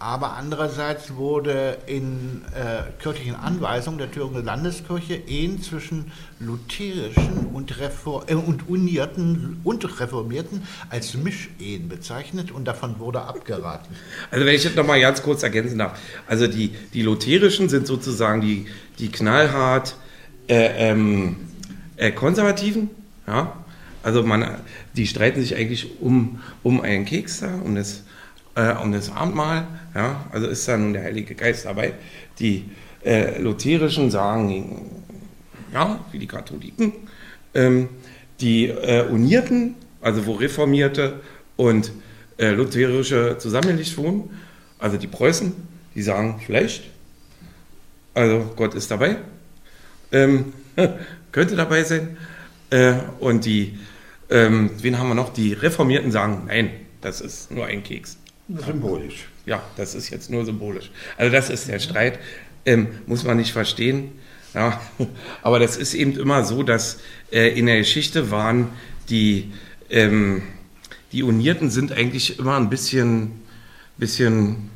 [0.00, 8.24] Aber andererseits wurde in äh, kirchlichen Anweisungen der Thüringer Landeskirche Ehen zwischen lutherischen und, Refor
[8.28, 13.92] äh, und Unierten und Reformierten als Mischehen bezeichnet und davon wurde abgeraten.
[14.30, 15.98] Also wenn ich das nochmal ganz kurz ergänzen darf.
[16.28, 18.66] Also die, die lutherischen sind sozusagen die,
[19.00, 19.96] die knallhart
[20.46, 21.36] äh, ähm,
[21.96, 22.90] äh, konservativen,
[23.26, 23.52] ja.
[24.04, 24.58] Also man,
[24.94, 28.04] die streiten sich eigentlich um, um einen Keks da, um das
[28.58, 29.66] äh, um das Abendmahl.
[29.94, 31.94] Ja, also ist da nun der Heilige Geist dabei.
[32.40, 32.64] Die
[33.04, 35.02] äh, Lutherischen sagen,
[35.72, 36.92] ja, wie die Katholiken.
[37.54, 37.88] Ähm,
[38.40, 41.20] die äh, Unierten, also wo Reformierte
[41.56, 41.92] und
[42.36, 44.30] äh, Lutherische zusammengelegt wurden,
[44.78, 45.52] also die Preußen,
[45.94, 46.84] die sagen vielleicht,
[48.14, 49.16] also Gott ist dabei,
[50.12, 50.52] ähm,
[51.32, 52.16] könnte dabei sein.
[52.70, 53.78] Äh, und die,
[54.30, 55.32] ähm, wen haben wir noch?
[55.32, 58.18] Die Reformierten sagen, nein, das ist nur ein Keks.
[58.48, 59.28] Symbolisch.
[59.44, 60.90] Ja, das ist jetzt nur symbolisch.
[61.16, 62.18] Also das ist der Streit,
[62.64, 64.12] ähm, muss man nicht verstehen.
[64.54, 64.80] Ja,
[65.42, 68.68] aber das ist eben immer so, dass äh, in der Geschichte waren
[69.10, 69.52] die,
[69.90, 70.42] ähm,
[71.12, 73.42] die Unierten sind eigentlich immer ein bisschen,
[73.98, 74.70] bisschen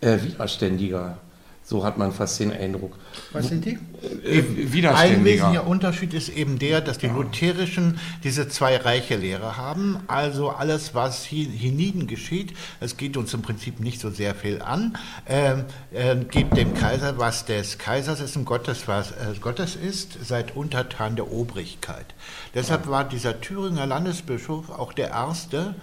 [0.00, 1.18] äh, widerständiger
[1.66, 2.94] so hat man fast den Eindruck.
[3.32, 3.78] Was sind die?
[4.22, 4.86] Äh.
[4.86, 7.14] Ein wesentlicher Unterschied ist eben der, dass die ja.
[7.14, 9.98] Lutherischen diese zwei Reiche Lehre haben.
[10.06, 14.98] Also alles, was hienieden geschieht, es geht uns im Prinzip nicht so sehr viel an,
[15.24, 15.54] äh,
[15.92, 20.54] äh, gibt dem Kaiser, was des Kaisers ist und Gottes, was äh, Gottes ist, seid
[20.54, 22.06] untertan der Obrigkeit.
[22.54, 22.90] Deshalb ja.
[22.90, 25.74] war dieser Thüringer Landesbischof auch der Erste,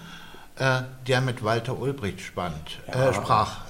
[0.57, 3.09] äh, der mit Walter Ulbricht spannt, ja.
[3.09, 3.61] Äh, sprach.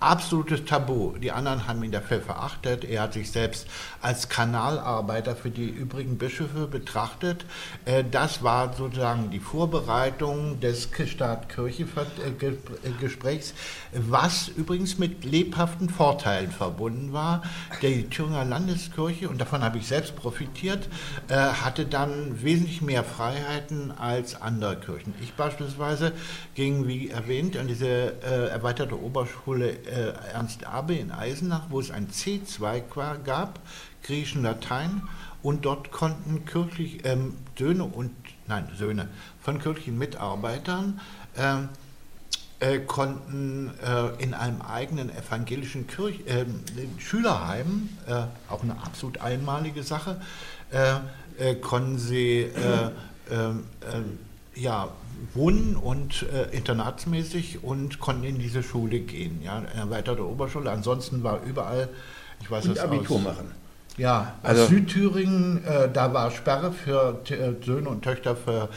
[0.00, 1.16] Absolutes Tabu.
[1.18, 2.84] Die anderen haben ihn dafür verachtet.
[2.84, 3.66] Er hat sich selbst
[4.00, 7.44] als Kanalarbeiter für die übrigen Bischöfe betrachtet.
[7.84, 13.52] Äh, das war sozusagen die Vorbereitung des Staat-Kirche-Gesprächs,
[13.92, 17.42] was übrigens mit lebhaften Vorteilen verbunden war.
[17.82, 20.88] Die Thüringer Landeskirche, und davon habe ich selbst profitiert,
[21.28, 25.12] äh, hatte dann wesentlich mehr Freiheiten als andere Kirchen.
[25.20, 26.12] Ich beispielsweise
[26.54, 31.90] ging, wie erwähnt, an diese äh, erweiterte Oberschule äh, Ernst Abe in Eisenach, wo es
[31.90, 32.82] ein C2
[33.24, 33.58] gab,
[34.02, 35.02] Griechen, Latein,
[35.42, 38.10] und dort konnten kirchlich ähm, Söhne und
[38.46, 39.08] nein Söhne
[39.42, 41.00] von kirchlichen Mitarbeitern
[41.36, 41.68] ähm,
[42.60, 46.44] äh, konnten äh, in einem eigenen evangelischen Kirch, äh,
[46.98, 50.20] Schülerheim, äh, auch eine absolut einmalige Sache,
[50.70, 50.96] äh,
[51.38, 52.50] äh, konnten sie
[53.30, 53.62] ähm,
[54.54, 54.88] ja,
[55.34, 60.70] wohnen und äh, internatsmäßig und konnten in diese Schule gehen, ja, erweiterte Oberschule.
[60.70, 61.88] Ansonsten war überall,
[62.40, 63.54] ich weiß es Abitur aus, machen.
[63.96, 68.68] Ja, also Südthüringen, äh, da war Sperre für äh, Söhne und Töchter für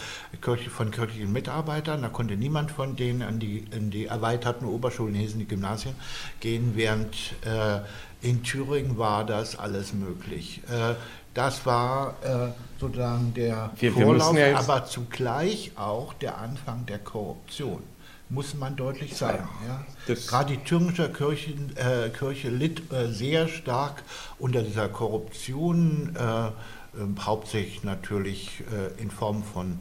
[0.41, 2.01] Kirche, von kirchlichen Mitarbeitern.
[2.01, 5.95] Da konnte niemand von denen an die, in die erweiterten Oberschulen, hießen die Gymnasien,
[6.41, 7.79] gehen, während äh,
[8.21, 10.62] in Thüringen war das alles möglich.
[10.69, 10.95] Äh,
[11.34, 17.00] das war äh, sozusagen der wir, Vorlauf, wir ja aber zugleich auch der Anfang der
[17.00, 17.82] Korruption
[18.30, 19.48] muss man deutlich sagen.
[19.67, 20.15] Ja.
[20.28, 24.04] Gerade die thüringische Kirche, äh, Kirche litt äh, sehr stark
[24.39, 29.80] unter dieser Korruption, äh, ähm, hauptsächlich natürlich äh, in Form von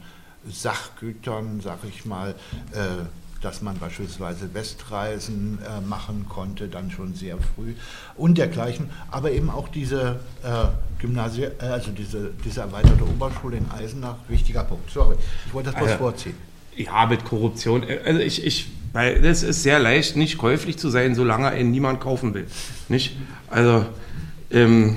[0.48, 2.34] Sachgütern, sag ich mal,
[2.72, 3.04] äh,
[3.42, 7.74] dass man beispielsweise Westreisen äh, machen konnte, dann schon sehr früh
[8.16, 10.66] und dergleichen, aber eben auch diese äh,
[11.00, 14.90] Gymnasie, also diese, diese erweiterte Oberschule in Eisenach, wichtiger Punkt.
[14.90, 16.34] Sorry, ich wollte das bloß also, vorziehen.
[16.76, 17.84] Ja, mit Korruption.
[18.04, 22.00] Also ich, ich, weil es ist sehr leicht, nicht käuflich zu sein, solange einen niemand
[22.00, 22.46] kaufen will.
[22.88, 23.16] Nicht?
[23.50, 23.84] Also,
[24.50, 24.96] ähm,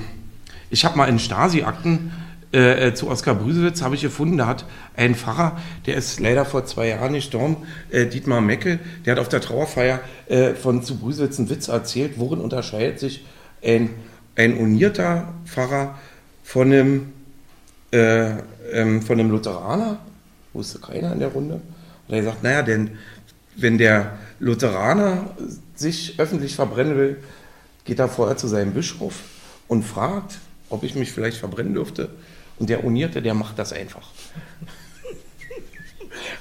[0.70, 2.12] ich habe mal in Stasi-Akten
[2.56, 4.64] äh, äh, zu Oskar Brüsewitz habe ich gefunden, da hat
[4.96, 7.58] ein Pfarrer, der ist leider vor zwei Jahren gestorben,
[7.90, 12.14] äh, Dietmar Meckel, der hat auf der Trauerfeier äh, von zu Brüsewitz einen Witz erzählt,
[12.16, 13.26] worin unterscheidet sich
[13.62, 13.90] ein,
[14.36, 15.98] ein unierter Pfarrer
[16.42, 17.12] von einem,
[17.92, 18.30] äh,
[18.72, 19.98] ähm, von einem Lutheraner
[20.54, 21.60] wusste keiner in der Runde.
[22.08, 22.92] Und er sagt, naja, denn
[23.54, 25.36] wenn der Lutheraner
[25.74, 27.18] sich öffentlich verbrennen will,
[27.84, 29.24] geht er vorher zu seinem Bischof
[29.68, 30.38] und fragt,
[30.70, 32.08] ob ich mich vielleicht verbrennen dürfte.
[32.58, 34.08] Und der Unierte, der macht das einfach.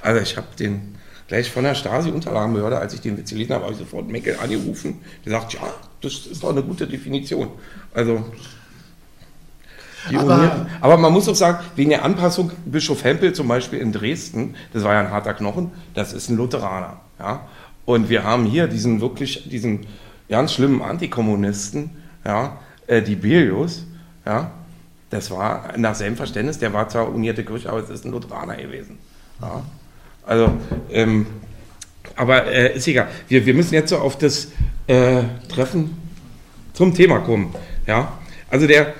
[0.01, 0.95] Also ich habe den
[1.27, 5.01] gleich von der Stasi-Unterlagenbehörde, als ich den Witz gelesen habe, habe ich sofort Meckel angerufen.
[5.25, 5.61] Der sagt, ja,
[6.01, 7.49] das ist doch eine gute Definition.
[7.93, 8.23] Also
[10.13, 14.55] aber, aber, man muss auch sagen, wegen der Anpassung, Bischof Hempel zum Beispiel in Dresden,
[14.73, 16.99] das war ja ein harter Knochen, das ist ein Lutheraner.
[17.19, 17.47] Ja?
[17.85, 19.87] Und wir haben hier diesen wirklich, diesen
[20.29, 21.91] ganz schlimmen Antikommunisten,
[22.23, 23.85] ja, äh, die Belius,
[24.25, 24.51] ja,
[25.09, 28.55] das war nach seinem Verständnis, der war zwar unierte Kirche, aber es ist ein Lutheraner
[28.55, 28.97] gewesen.
[29.41, 29.63] Ja?
[30.25, 30.51] Also,
[30.91, 31.27] ähm,
[32.15, 33.07] aber äh, ist egal.
[33.27, 34.49] Wir, wir müssen jetzt so auf das
[34.87, 35.97] äh, Treffen
[36.73, 37.53] zum Thema kommen.
[37.87, 38.17] Ja?
[38.49, 38.93] Also der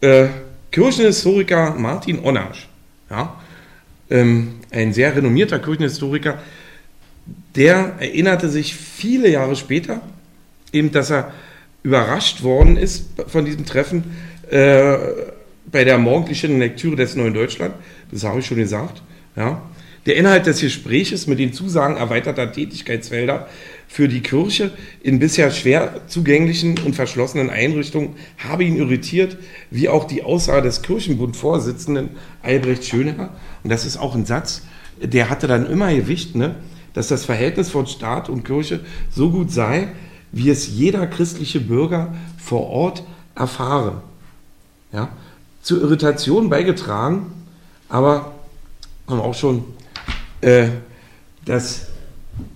[0.00, 0.28] äh,
[0.70, 2.68] Kirchenhistoriker Martin Onnasch,
[3.10, 3.36] ja,
[4.10, 6.38] ähm, ein sehr renommierter Kirchenhistoriker,
[7.54, 10.00] der erinnerte sich viele Jahre später,
[10.72, 11.32] eben, dass er
[11.82, 14.16] überrascht worden ist von diesem Treffen
[14.50, 14.96] äh,
[15.70, 17.74] bei der morgendlichen Lektüre des Neuen Deutschland.
[18.10, 19.02] Das habe ich schon gesagt.
[19.36, 19.62] Ja.
[20.06, 23.48] Der Inhalt des Gespräches mit den Zusagen erweiterter Tätigkeitsfelder
[23.88, 24.70] für die Kirche
[25.02, 29.38] in bisher schwer zugänglichen und verschlossenen Einrichtungen habe ihn irritiert,
[29.70, 32.10] wie auch die Aussage des Kirchenbund-Vorsitzenden
[32.42, 33.30] Albrecht Schöner.
[33.62, 34.62] Und das ist auch ein Satz,
[35.00, 36.56] der hatte dann immer Gewicht, ne?
[36.92, 39.88] dass das Verhältnis von Staat und Kirche so gut sei,
[40.32, 44.02] wie es jeder christliche Bürger vor Ort erfahre.
[44.92, 45.10] Ja?
[45.64, 47.32] Zur Irritation beigetragen,
[47.88, 48.32] aber
[49.08, 49.64] haben auch schon
[50.40, 50.68] äh,
[51.44, 51.88] das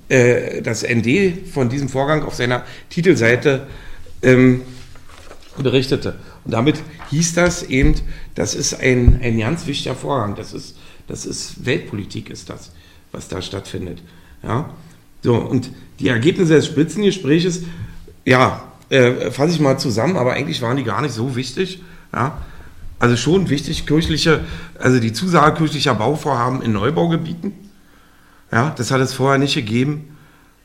[0.08, 3.66] äh, das ND von diesem Vorgang auf seiner Titelseite
[4.22, 4.62] ähm,
[5.58, 6.16] berichtete.
[6.44, 6.76] Und damit
[7.10, 7.94] hieß das eben,
[8.34, 10.34] das ist ein, ein ganz wichtiger Vorgang.
[10.34, 12.70] Das ist, das ist Weltpolitik, ist das,
[13.12, 14.02] was da stattfindet.
[14.42, 14.70] Ja?
[15.22, 17.64] So, und die Ergebnisse des Spitzengespräches,
[18.24, 21.82] ja, äh, fasse ich mal zusammen, aber eigentlich waren die gar nicht so wichtig.
[22.14, 22.40] Ja?
[22.98, 24.40] Also schon wichtig, kirchliche,
[24.78, 27.52] also die Zusage kirchlicher Bauvorhaben in Neubaugebieten
[28.50, 30.16] ja, das hat es vorher nicht gegeben.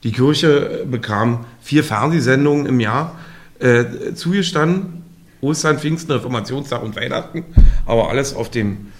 [0.03, 3.19] Die Kirche bekam vier Fernsehsendungen im Jahr
[3.59, 5.03] äh, zugestanden.
[5.41, 7.43] Ostern, Pfingsten, Reformationstag und Weihnachten.
[7.85, 8.91] Aber alles auf dem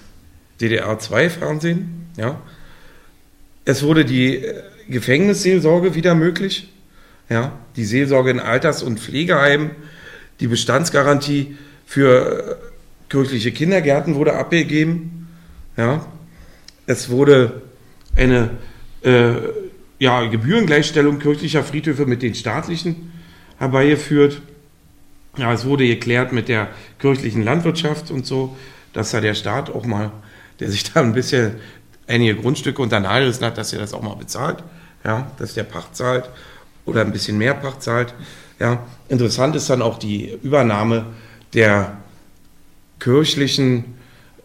[0.60, 2.10] DDR-2-Fernsehen.
[2.17, 2.39] Ja.
[3.63, 6.69] Es wurde die äh, Gefängnisseelsorge wieder möglich.
[7.30, 7.54] Ja.
[7.78, 9.72] Die Seelsorge in Alters- und Pflegeheimen.
[10.41, 12.72] Die Bestandsgarantie für äh,
[13.13, 15.28] kirchliche Kindergärten wurde abgegeben.
[15.78, 16.04] Ja.
[16.88, 17.62] Es wurde
[18.15, 18.49] eine
[19.04, 19.34] äh,
[19.99, 23.13] ja, Gebührengleichstellung kirchlicher Friedhöfe mit den staatlichen
[23.60, 24.41] herbeigeführt.
[25.38, 28.58] Ja, es wurde geklärt mit der kirchlichen Landwirtschaft und so,
[28.93, 30.10] dass da der Staat auch mal,
[30.60, 31.58] der sich da ein bisschen
[32.08, 34.63] einige Grundstücke unter Nagel hat, dass er das auch mal bezahlt.
[35.06, 36.32] Ja, dass der Pacht zahlt
[36.86, 38.15] oder ein bisschen mehr Pacht zahlt.
[38.60, 41.06] Ja, interessant ist dann auch die Übernahme
[41.54, 41.97] der
[43.04, 43.96] kirchlichen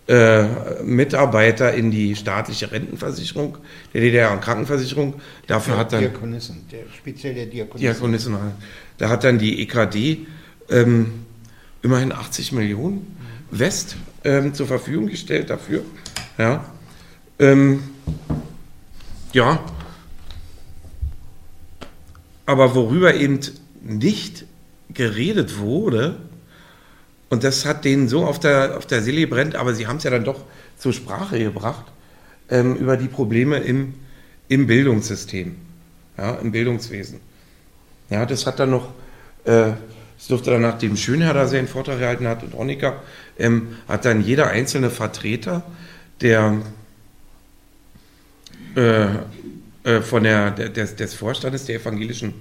[0.08, 3.58] äh, Mitarbeiter in die staatliche Rentenversicherung,
[3.94, 5.14] der DDR und Krankenversicherung.
[5.46, 7.80] Dafür ja, hat dann Diakonissen, der, speziell der Diakonissen.
[7.80, 8.36] Diakonissen.
[8.96, 10.26] Da hat dann die EKD
[10.70, 11.24] ähm,
[11.82, 13.16] immerhin 80 Millionen
[13.50, 15.82] West ähm, zur Verfügung gestellt dafür.
[16.36, 16.64] Ja.
[17.38, 17.82] Ähm,
[19.32, 19.62] ja.
[22.46, 23.40] Aber worüber eben
[23.82, 24.46] nicht
[24.92, 26.16] geredet wurde,
[27.30, 30.04] Und das hat denen so auf der, auf der Seele brennt, aber sie haben es
[30.04, 30.44] ja dann doch
[30.78, 31.84] zur Sprache gebracht
[32.48, 33.94] ähm, über die Probleme im,
[34.48, 35.56] im Bildungssystem,
[36.16, 37.20] ja, im Bildungswesen.
[38.08, 38.88] Ja, das hat dann noch,
[39.44, 39.72] äh,
[40.16, 43.02] das durfte dann nachdem Schönherr da seinen Vortrag gehalten hat und Honecker,
[43.38, 45.62] ähm, hat dann jeder einzelne Vertreter
[46.20, 46.62] der
[48.74, 49.06] äh,
[49.84, 52.34] äh, von der, der, des, des Vorstandes der evangelischen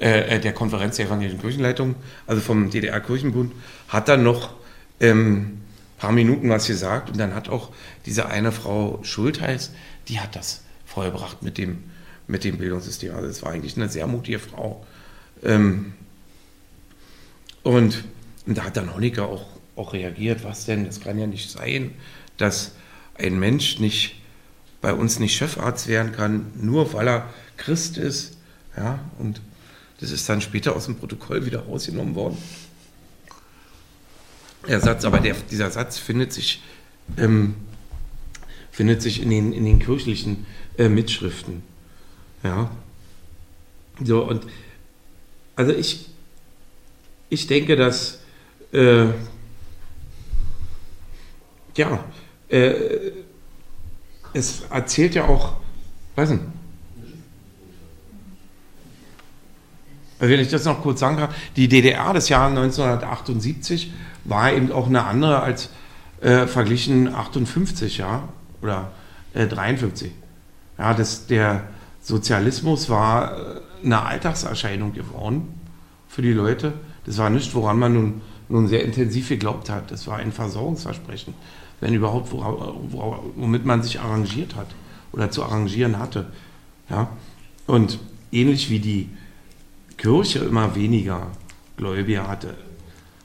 [0.00, 1.94] äh, äh, der Konferenz der evangelischen Kirchenleitung,
[2.26, 3.52] also vom DDR-Kirchenbund,
[3.88, 4.54] hat dann noch
[4.98, 5.60] ähm,
[5.98, 7.68] paar Minuten was gesagt und dann hat auch
[8.06, 9.72] diese eine Frau Schultheiß,
[10.08, 11.84] die hat das vorgebracht mit dem,
[12.26, 13.14] mit dem Bildungssystem.
[13.14, 14.84] Also es war eigentlich eine sehr mutige Frau.
[15.44, 15.92] Ähm,
[17.62, 18.04] und,
[18.46, 21.92] und, da hat dann Honecker auch, auch reagiert, was denn, das kann ja nicht sein,
[22.38, 22.72] dass
[23.18, 24.22] ein Mensch nicht
[24.80, 28.38] bei uns nicht Chefarzt werden kann, nur weil er Christ ist.
[28.74, 29.42] Ja, und
[30.00, 32.38] das ist dann später aus dem Protokoll wieder rausgenommen worden.
[34.68, 36.62] Der Satz, aber der, dieser Satz findet sich,
[37.16, 37.54] ähm,
[38.70, 40.46] findet sich in den, in den kirchlichen
[40.78, 41.62] äh, Mitschriften.
[42.42, 42.70] Ja.
[44.02, 44.46] So, und
[45.56, 46.08] also ich,
[47.28, 48.20] ich denke, dass
[48.72, 49.06] äh,
[51.76, 52.04] ja,
[52.48, 52.72] äh,
[54.32, 55.56] es erzählt ja auch,
[56.16, 56.42] weiß nicht,
[60.28, 63.92] wenn ich das noch kurz sagen kann, die DDR des Jahres 1978
[64.24, 65.70] war eben auch eine andere als
[66.20, 68.28] äh, verglichen 58, ja,
[68.62, 68.92] oder
[69.32, 70.12] äh, 53.
[70.78, 71.64] Ja, das, der
[72.02, 75.48] Sozialismus war äh, eine Alltagserscheinung geworden
[76.08, 76.74] für die Leute.
[77.06, 79.90] Das war nicht, woran man nun, nun sehr intensiv geglaubt hat.
[79.90, 81.32] Das war ein Versorgungsversprechen,
[81.80, 84.66] wenn überhaupt, womit man sich arrangiert hat
[85.12, 86.26] oder zu arrangieren hatte.
[86.90, 87.08] Ja?
[87.66, 87.98] Und
[88.32, 89.08] ähnlich wie die
[90.00, 91.26] Kirche immer weniger
[91.76, 92.54] Gläubige hatte,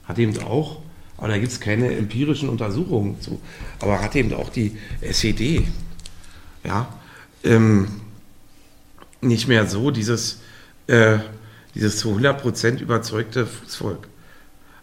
[0.03, 0.81] hat eben auch,
[1.17, 3.39] aber da gibt es keine empirischen Untersuchungen zu,
[3.79, 5.65] aber hat eben auch die SED,
[6.65, 6.87] ja,
[7.43, 7.87] ähm,
[9.21, 10.41] nicht mehr so dieses,
[10.87, 11.19] äh,
[11.75, 14.07] dieses zu 100% überzeugte Fußvolk.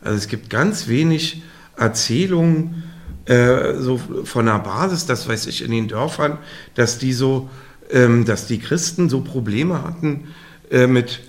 [0.00, 1.42] Also es gibt ganz wenig
[1.76, 2.84] Erzählungen
[3.26, 6.38] äh, so von der Basis, das weiß ich in den Dörfern,
[6.74, 7.50] dass die so,
[7.90, 10.28] ähm, dass die Christen so Probleme hatten
[10.70, 11.20] äh, mit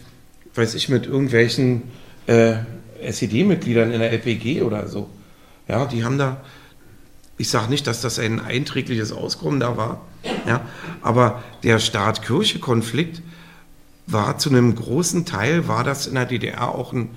[0.56, 1.84] weiß ich, mit irgendwelchen
[2.28, 2.56] äh,
[3.02, 5.10] SED-Mitgliedern in der LPG oder so.
[5.68, 6.42] Ja, die haben da,
[7.38, 10.02] ich sage nicht, dass das ein einträgliches Auskommen da war,
[10.48, 10.62] ja,
[11.02, 13.22] aber der Staat-Kirche-Konflikt
[14.06, 17.10] war zu einem großen Teil, war das in der DDR auch ein,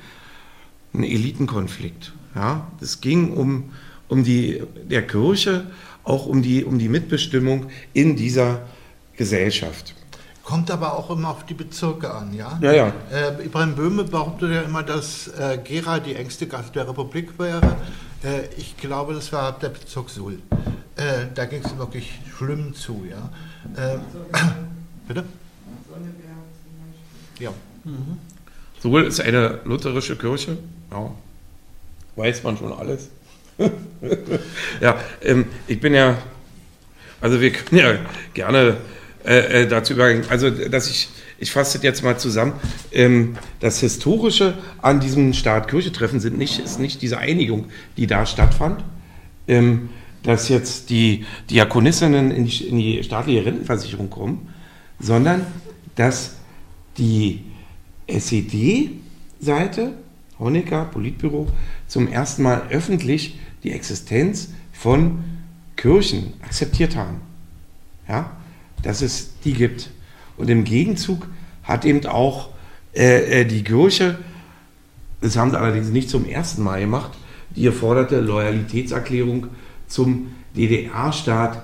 [0.95, 2.13] ein Elitenkonflikt.
[2.35, 3.71] Ja, es ging um,
[4.09, 5.67] um die, der Kirche,
[6.05, 8.63] auch um die, um die Mitbestimmung in dieser
[9.17, 9.95] Gesellschaft.
[10.47, 12.57] Kommt aber auch immer auf die Bezirke an, ja?
[12.63, 12.93] Ja, ja.
[13.11, 17.77] Äh, Ibrahim Böhme behauptet ja immer, dass äh, Gera die engste Gast der Republik wäre.
[18.23, 20.39] Äh, ich glaube, das war der Bezirk Suhl.
[20.95, 23.29] Äh, da ging es wirklich schlimm zu, ja.
[23.77, 23.99] Äh,
[25.09, 25.25] bitte?
[27.41, 27.51] Ja.
[27.83, 28.19] Mhm.
[28.81, 30.59] Suhl ist eine lutherische Kirche,
[30.93, 31.11] ja.
[32.15, 33.09] Weiß man schon alles.
[34.81, 36.17] ja, ähm, ich bin ja,
[37.21, 37.99] also wir können ja
[38.33, 38.77] gerne
[39.27, 40.25] äh, äh, dazu übergehen.
[40.29, 41.09] Also, dass ich,
[41.41, 42.53] ich fasse das jetzt mal zusammen.
[42.93, 47.65] Ähm, das Historische an diesem Staat-Kirche-Treffen sind nicht, ist nicht diese Einigung,
[47.97, 48.85] die da stattfand,
[49.49, 49.89] ähm,
[50.23, 54.49] dass jetzt die Diakonissinnen in die, in die staatliche Rentenversicherung kommen,
[55.01, 55.45] sondern
[55.97, 56.37] dass
[56.97, 57.43] die
[58.07, 59.95] SED-Seite,
[60.39, 61.49] Honecker, Politbüro,
[61.89, 65.25] zum ersten Mal öffentlich die Existenz von
[65.75, 67.21] Kirchen akzeptiert haben.
[68.09, 68.31] Ja?
[68.83, 69.91] Dass es die gibt.
[70.37, 71.27] Und im Gegenzug
[71.63, 72.51] hat eben auch
[72.95, 74.19] äh, äh, die Kirche,
[75.21, 77.13] das haben sie allerdings nicht zum ersten Mal gemacht,
[77.55, 79.49] die geforderte Loyalitätserklärung
[79.87, 81.63] zum DDR-Staat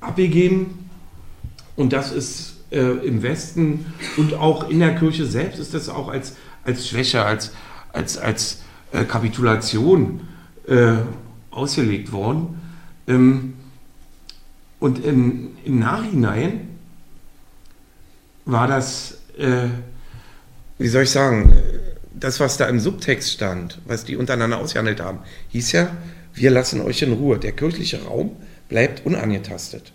[0.00, 0.88] abgegeben.
[1.76, 6.08] Und das ist äh, im Westen und auch in der Kirche selbst ist das auch
[6.08, 7.52] als, als Schwäche, als,
[7.92, 10.20] als, als äh, Kapitulation
[10.66, 10.94] äh,
[11.50, 12.60] ausgelegt worden.
[13.06, 13.54] Ähm,
[14.84, 16.68] und im, im Nachhinein
[18.44, 19.68] war das, äh,
[20.76, 21.54] wie soll ich sagen,
[22.12, 25.96] das, was da im Subtext stand, was die untereinander ausgehandelt haben, hieß ja,
[26.34, 27.38] wir lassen euch in Ruhe.
[27.38, 28.36] Der kirchliche Raum
[28.68, 29.92] bleibt unangetastet.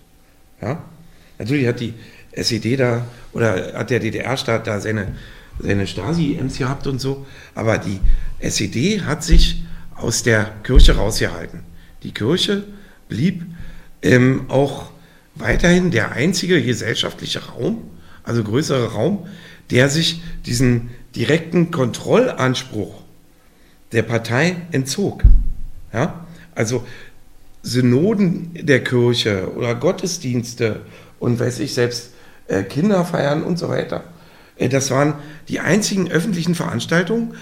[0.59, 0.81] Ja?
[1.37, 1.93] Natürlich hat die
[2.31, 5.13] SED da oder hat der DDR-Staat da seine,
[5.59, 7.99] seine Stasi-Ems gehabt und so, aber die
[8.39, 9.63] SED hat sich
[9.93, 11.59] aus der Kirche rausgehalten.
[12.01, 12.63] Die Kirche
[13.07, 13.43] blieb
[14.01, 14.91] ähm, auch
[15.35, 17.83] weiterhin der einzige gesellschaftliche Raum,
[18.23, 19.27] also größere Raum,
[19.71, 23.01] der sich diesen direkten Kontrollanspruch
[23.91, 25.23] der Partei entzog.
[25.93, 26.25] Ja?
[26.55, 26.85] Also
[27.63, 30.81] Synoden der Kirche oder Gottesdienste
[31.19, 32.11] und weiß ich selbst
[32.47, 34.03] äh, Kinderfeiern und so weiter.
[34.57, 35.15] Äh, das waren
[35.47, 37.33] die einzigen öffentlichen Veranstaltungen,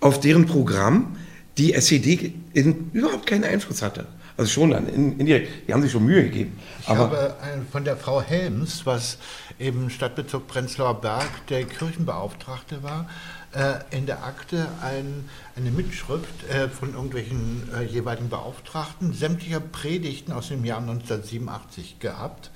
[0.00, 1.16] auf deren Programm
[1.58, 4.06] die SED in, überhaupt keinen Einfluss hatte.
[4.40, 6.58] Also schon dann indirekt, die haben sich schon Mühe gegeben.
[6.80, 7.36] Ich Aber habe
[7.70, 9.18] von der Frau Helms, was
[9.58, 13.06] eben Stadtbezirk Prenzlauer Berg der Kirchenbeauftragte war,
[13.52, 20.32] äh, in der Akte ein, eine Mitschrift äh, von irgendwelchen äh, jeweiligen Beauftragten sämtlicher Predigten
[20.32, 22.50] aus dem Jahr 1987 gehabt.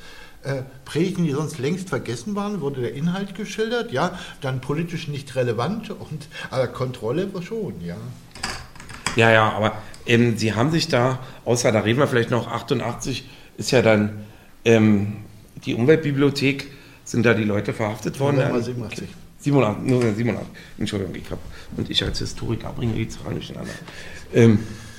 [0.85, 5.89] Predigten, die sonst längst vergessen waren, wurde der Inhalt geschildert, ja, dann politisch nicht relevant
[5.89, 7.97] und aber Kontrolle schon, ja.
[9.17, 9.73] Ja, ja, aber
[10.07, 14.25] ähm, sie haben sich da, außer da reden wir vielleicht noch, 88 ist ja dann
[14.65, 15.19] ähm,
[15.65, 16.71] die Umweltbibliothek,
[17.05, 18.39] sind da die Leute verhaftet worden.
[18.39, 19.09] 87.
[19.41, 20.49] 87, 87.
[20.79, 21.41] Entschuldigung, ich habe,
[21.77, 23.73] und ich als Historiker bringe die Zahlen durcheinander.
[24.33, 24.59] Ähm,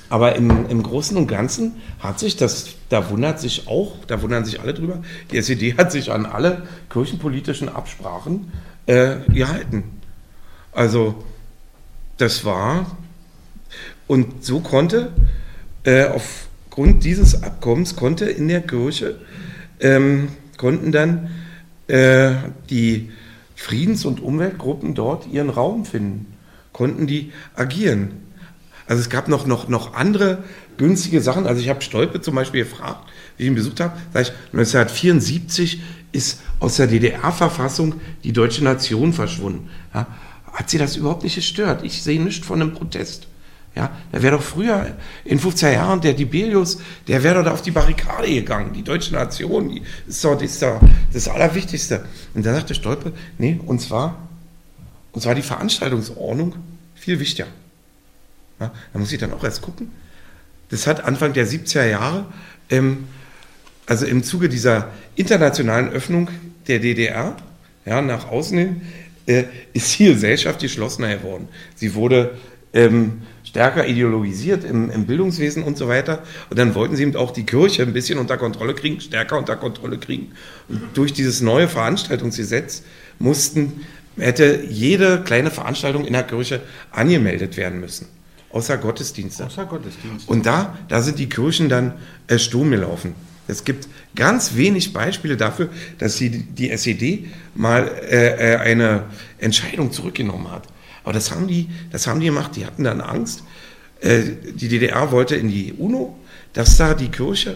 [0.09, 4.45] aber im, im Großen und Ganzen hat sich das, da wundert sich auch, da wundern
[4.45, 5.01] sich alle drüber,
[5.31, 8.51] die SED hat sich an alle kirchenpolitischen Absprachen
[8.85, 9.83] äh, gehalten.
[10.71, 11.23] Also,
[12.17, 12.97] das war,
[14.07, 15.11] und so konnte,
[15.83, 19.19] äh, aufgrund dieses Abkommens, konnte in der Kirche,
[19.79, 21.29] ähm, konnten dann
[21.87, 22.31] äh,
[22.69, 23.11] die
[23.55, 26.33] Friedens- und Umweltgruppen dort ihren Raum finden,
[26.73, 28.11] konnten die agieren.
[28.87, 30.43] Also es gab noch, noch, noch andere
[30.77, 31.47] günstige Sachen.
[31.47, 35.81] Also ich habe Stolpe zum Beispiel gefragt, wie ich ihn besucht habe, sage ich, 1974
[36.11, 39.69] ist aus der DDR-Verfassung die deutsche Nation verschwunden.
[39.93, 40.07] Ja,
[40.51, 41.83] hat sie das überhaupt nicht gestört?
[41.83, 43.27] Ich sehe nichts von einem Protest.
[43.75, 44.95] Ja, da wäre doch früher
[45.25, 46.77] in 50er Jahren der Dibelius,
[47.09, 48.71] der wäre doch da auf die Barrikade gegangen.
[48.73, 50.79] Die deutsche Nation, die ist doch, die ist doch
[51.11, 52.05] das Allerwichtigste.
[52.33, 54.29] Und da sagte Stolpe, nee, und zwar,
[55.11, 56.55] und zwar die Veranstaltungsordnung
[56.95, 57.47] viel wichtiger.
[58.61, 59.91] Ja, da muss ich dann auch erst gucken.
[60.69, 62.25] Das hat Anfang der 70er Jahre,
[62.69, 63.07] ähm,
[63.87, 66.29] also im Zuge dieser internationalen Öffnung
[66.67, 67.35] der DDR,
[67.85, 68.81] ja, nach außen hin,
[69.25, 71.49] äh, ist die Gesellschaft geschlossener geworden.
[71.75, 72.37] Sie wurde
[72.73, 73.21] ähm,
[73.55, 76.23] stärker ideologisiert im, im, Bildungswesen und so weiter.
[76.49, 79.55] Und dann wollten sie eben auch die Kirche ein bisschen unter Kontrolle kriegen, stärker unter
[79.55, 80.33] Kontrolle kriegen.
[80.67, 82.83] Und durch dieses neue Veranstaltungsgesetz
[83.17, 83.85] mussten,
[84.17, 88.07] hätte jede kleine Veranstaltung in der Kirche angemeldet werden müssen.
[88.51, 89.45] Außer Gottesdienste.
[89.45, 90.29] Außer Gottesdienste.
[90.29, 91.93] Und da, da sind die Kirchen dann
[92.27, 93.15] äh, Sturm gelaufen.
[93.47, 99.03] Es gibt ganz wenig Beispiele dafür, dass die, die SED mal äh, äh, eine
[99.37, 100.67] Entscheidung zurückgenommen hat.
[101.05, 103.43] Aber das haben die, das haben die gemacht, die hatten dann Angst.
[104.01, 104.23] Äh,
[104.55, 106.17] die DDR wollte in die UNO,
[106.53, 107.55] dass da die Kirche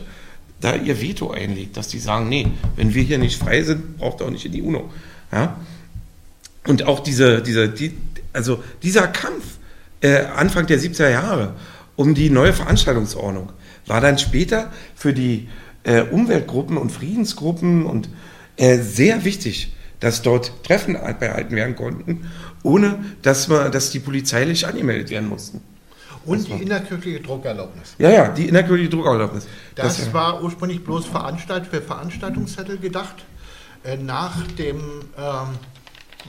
[0.61, 4.21] da ihr Veto einlegt, dass die sagen, nee, wenn wir hier nicht frei sind, braucht
[4.21, 4.91] auch nicht in die UNO.
[5.31, 5.57] Ja?
[6.67, 7.93] Und auch diese, diese, die,
[8.33, 9.57] also dieser Kampf
[10.01, 11.55] äh, Anfang der 70er Jahre
[11.95, 13.51] um die neue Veranstaltungsordnung
[13.87, 15.49] war dann später für die
[15.83, 18.09] äh, Umweltgruppen und Friedensgruppen und
[18.57, 22.29] äh, sehr wichtig, dass dort Treffen behalten werden konnten
[22.63, 25.61] ohne dass, man, dass die polizeilich angemeldet werden mussten.
[26.25, 27.95] Und die innerkirchliche Druckerlaubnis.
[27.97, 29.47] Ja, ja, die innerkirchliche Druckerlaubnis.
[29.75, 33.15] Das, das war ursprünglich bloß Veranstalt für Veranstaltungszettel gedacht.
[33.83, 34.77] Äh, nach dem
[35.17, 35.57] ähm,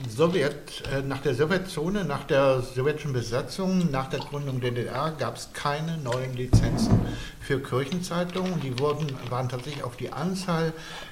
[0.09, 5.35] Sowjet, äh, nach der Sowjetzone, nach der sowjetischen Besatzung, nach der Gründung der DDR gab
[5.35, 7.01] es keine neuen Lizenzen
[7.41, 8.61] für Kirchenzeitungen.
[8.61, 10.71] Die wurden, waren tatsächlich auf die Anzahl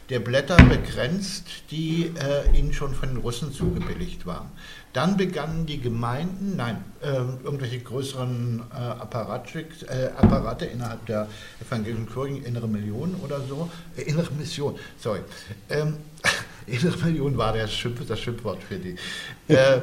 [0.10, 4.50] der Blätter begrenzt, die äh, ihnen schon von den Russen zugebilligt waren.
[4.94, 11.28] Dann begannen die Gemeinden, nein, äh, irgendwelche größeren äh, äh, Apparate innerhalb der
[11.62, 15.20] evangelischen Kirchen, innere Million oder so, äh, innere Mission, sorry.
[15.70, 15.98] Ähm,
[16.66, 18.96] innere Million war das, Schimpf, das Schimpfwort für die.
[19.48, 19.82] Äh,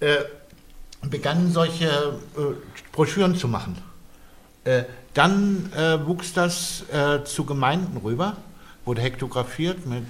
[0.00, 0.24] äh,
[1.08, 2.14] begannen solche
[2.92, 3.76] Broschüren zu machen.
[5.12, 5.70] dann
[6.06, 6.82] wuchs das
[7.26, 8.38] zu Gemeinden rüber,
[8.86, 10.06] wurde hektografiert mit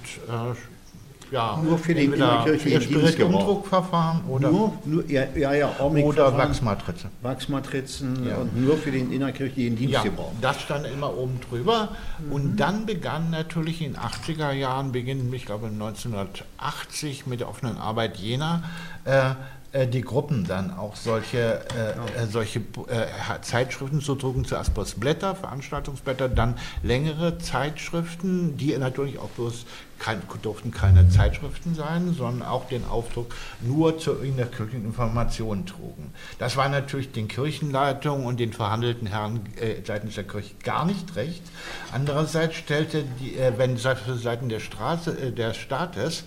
[1.31, 7.09] ja, nur für den innerkirchlichen Umdruckverfahren oder, nur, nur, ja, ja, ja, oder Wachsmatrizen.
[7.21, 8.37] Wachsmatrizen ja.
[8.37, 10.31] und nur für den innerkirchlichen Dienstgebrauch.
[10.33, 11.89] Ja, das stand immer oben drüber.
[12.19, 12.31] Mhm.
[12.31, 17.77] Und dann begann natürlich in den 80er Jahren, beginnen, ich glaube 1980 mit der offenen
[17.77, 18.63] Arbeit Jena,
[19.05, 19.31] äh,
[19.75, 24.95] äh, die Gruppen dann auch solche, äh, äh solche äh, Zeitschriften zu drucken, zuerst bloß
[24.95, 29.65] Blätter, Veranstaltungsblätter, dann längere Zeitschriften, die natürlich auch bloß
[29.99, 36.13] kein, durften keine Zeitschriften sein, sondern auch den Aufdruck nur zur innerkirchlichen Information trugen.
[36.39, 41.15] Das war natürlich den Kirchenleitungen und den verhandelten Herren äh, seitens der Kirche gar nicht
[41.15, 41.43] recht.
[41.91, 46.23] Andererseits stellte, die, äh, wenn für Seiten der, Straße, äh, der Staates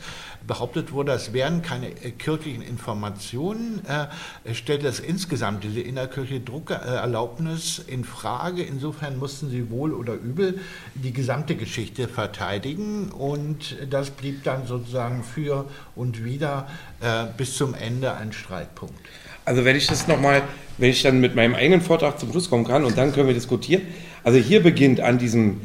[0.49, 7.79] behauptet wurde, es wären keine äh, kirchlichen Informationen, äh, stellt das insgesamt diese innerkirchliche Druckerlaubnis
[7.87, 8.65] in Frage.
[8.65, 10.59] Insofern mussten sie wohl oder übel
[10.95, 16.67] die gesamte Geschichte verteidigen und das blieb dann sozusagen für und wieder
[17.01, 18.99] äh, bis zum Ende ein Streitpunkt.
[19.45, 20.43] Also wenn ich das nochmal,
[20.79, 23.35] wenn ich dann mit meinem eigenen Vortrag zum Schluss kommen kann und dann können wir
[23.35, 23.83] diskutieren.
[24.25, 25.61] Also hier beginnt an diesem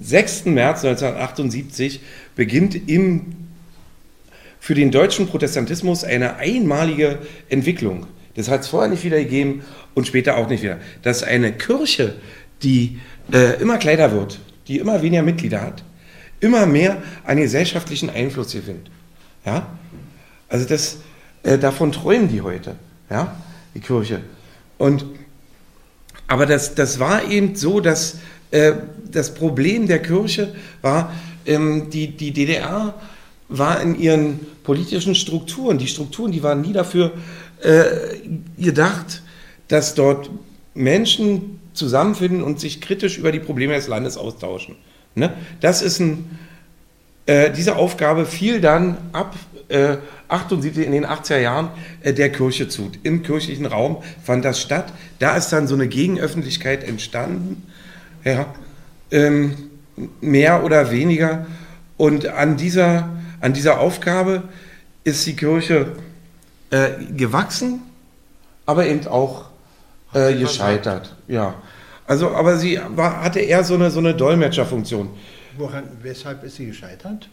[0.00, 0.46] 6.
[0.46, 2.00] März 1978
[2.36, 3.47] beginnt im,
[4.68, 8.06] für den deutschen Protestantismus eine einmalige Entwicklung.
[8.34, 9.62] Das hat es vorher nicht wieder gegeben
[9.94, 10.76] und später auch nicht wieder.
[11.02, 12.16] Dass eine Kirche,
[12.62, 12.98] die
[13.32, 15.84] äh, immer kleiner wird, die immer weniger Mitglieder hat,
[16.40, 18.90] immer mehr einen gesellschaftlichen Einfluss gewinnt.
[19.46, 19.68] Ja?
[20.50, 20.98] Also das,
[21.44, 22.76] äh, davon träumen die heute,
[23.08, 23.34] ja?
[23.74, 24.20] die Kirche.
[24.76, 25.06] Und,
[26.26, 28.18] aber das, das war eben so, dass
[28.50, 28.72] äh,
[29.10, 31.10] das Problem der Kirche war,
[31.46, 32.92] ähm, die, die DDR
[33.48, 37.12] war in ihren politischen Strukturen, die Strukturen, die waren nie dafür
[37.62, 37.84] äh,
[38.58, 39.22] gedacht,
[39.68, 40.30] dass dort
[40.74, 44.76] Menschen zusammenfinden und sich kritisch über die Probleme des Landes austauschen.
[45.14, 45.32] Ne?
[45.60, 46.38] Das ist ein,
[47.26, 49.34] äh, diese Aufgabe fiel dann ab
[49.68, 49.96] äh,
[50.28, 51.70] 78 in den 80er Jahren
[52.02, 52.90] äh, der Kirche zu.
[53.02, 54.92] Im kirchlichen Raum fand das statt.
[55.18, 57.62] Da ist dann so eine Gegenöffentlichkeit entstanden
[58.24, 58.46] ja,
[59.10, 59.54] ähm,
[60.20, 61.46] mehr oder weniger.
[61.96, 63.08] Und an dieser,
[63.40, 64.44] an dieser Aufgabe
[65.04, 65.92] ist die Kirche
[66.70, 67.82] äh, gewachsen,
[68.66, 69.46] aber eben auch
[70.12, 71.14] äh, gescheitert.
[71.26, 71.54] Ja.
[72.06, 75.10] Also, aber sie war, hatte eher so eine, so eine Dolmetscherfunktion.
[75.56, 77.28] Woran, weshalb ist sie gescheitert?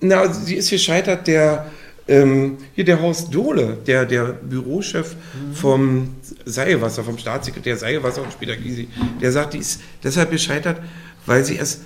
[0.00, 1.66] Na, sie ist gescheitert, der,
[2.06, 5.54] ähm, hier der Horst Dohle, der, der Bürochef mhm.
[5.54, 8.88] vom Seilwasser, vom Staatssekretär Seilwasser und später Gysi,
[9.20, 10.80] der sagt, die ist deshalb gescheitert,
[11.26, 11.80] weil sie es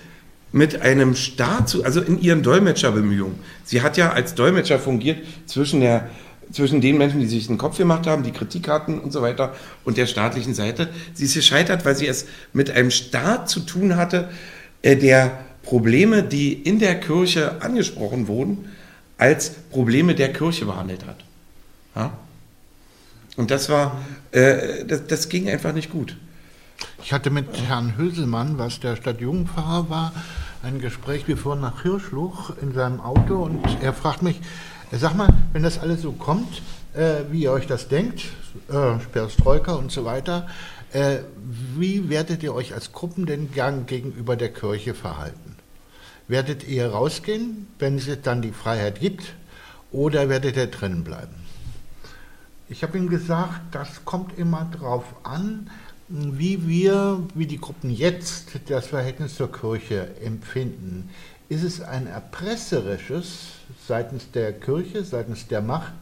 [0.53, 5.81] mit einem Staat, zu, also in ihren Dolmetscherbemühungen, sie hat ja als Dolmetscher fungiert zwischen
[5.81, 6.09] der
[6.51, 9.55] zwischen den Menschen, die sich den Kopf gemacht haben, die Kritik hatten und so weiter,
[9.85, 10.89] und der staatlichen Seite.
[11.13, 14.31] Sie ist gescheitert, weil sie es mit einem Staat zu tun hatte,
[14.83, 18.71] äh, der Probleme, die in der Kirche angesprochen wurden,
[19.19, 21.25] als Probleme der Kirche behandelt hat.
[21.95, 22.13] Ja?
[23.37, 24.01] Und das war,
[24.33, 26.17] äh, das, das, ging einfach nicht gut.
[27.03, 30.13] Ich hatte mit Herrn Höselmann, was der Stadtjugendpfarrer war,
[30.63, 31.27] ein Gespräch.
[31.29, 34.41] Wir fuhren nach Hirschluch in seinem Auto und er fragt mich,
[34.93, 36.63] sag mal, wenn das alles so kommt,
[36.95, 38.25] äh, wie ihr euch das denkt,
[38.69, 40.47] äh, Perestroika und so weiter,
[40.93, 41.19] äh,
[41.77, 43.51] wie werdet ihr euch als Gruppen denn
[43.87, 45.57] gegenüber der Kirche verhalten?
[46.27, 49.35] Werdet ihr rausgehen, wenn es dann die Freiheit gibt,
[49.91, 51.35] oder werdet ihr drinnen bleiben?
[52.69, 55.71] Ich habe ihm gesagt, das kommt immer darauf an,
[56.09, 61.11] wie wir, wie die Gruppen jetzt das Verhältnis zur Kirche empfinden.
[61.49, 63.49] Ist es ein erpresserisches
[63.87, 65.93] seitens der Kirche, seitens der Macht?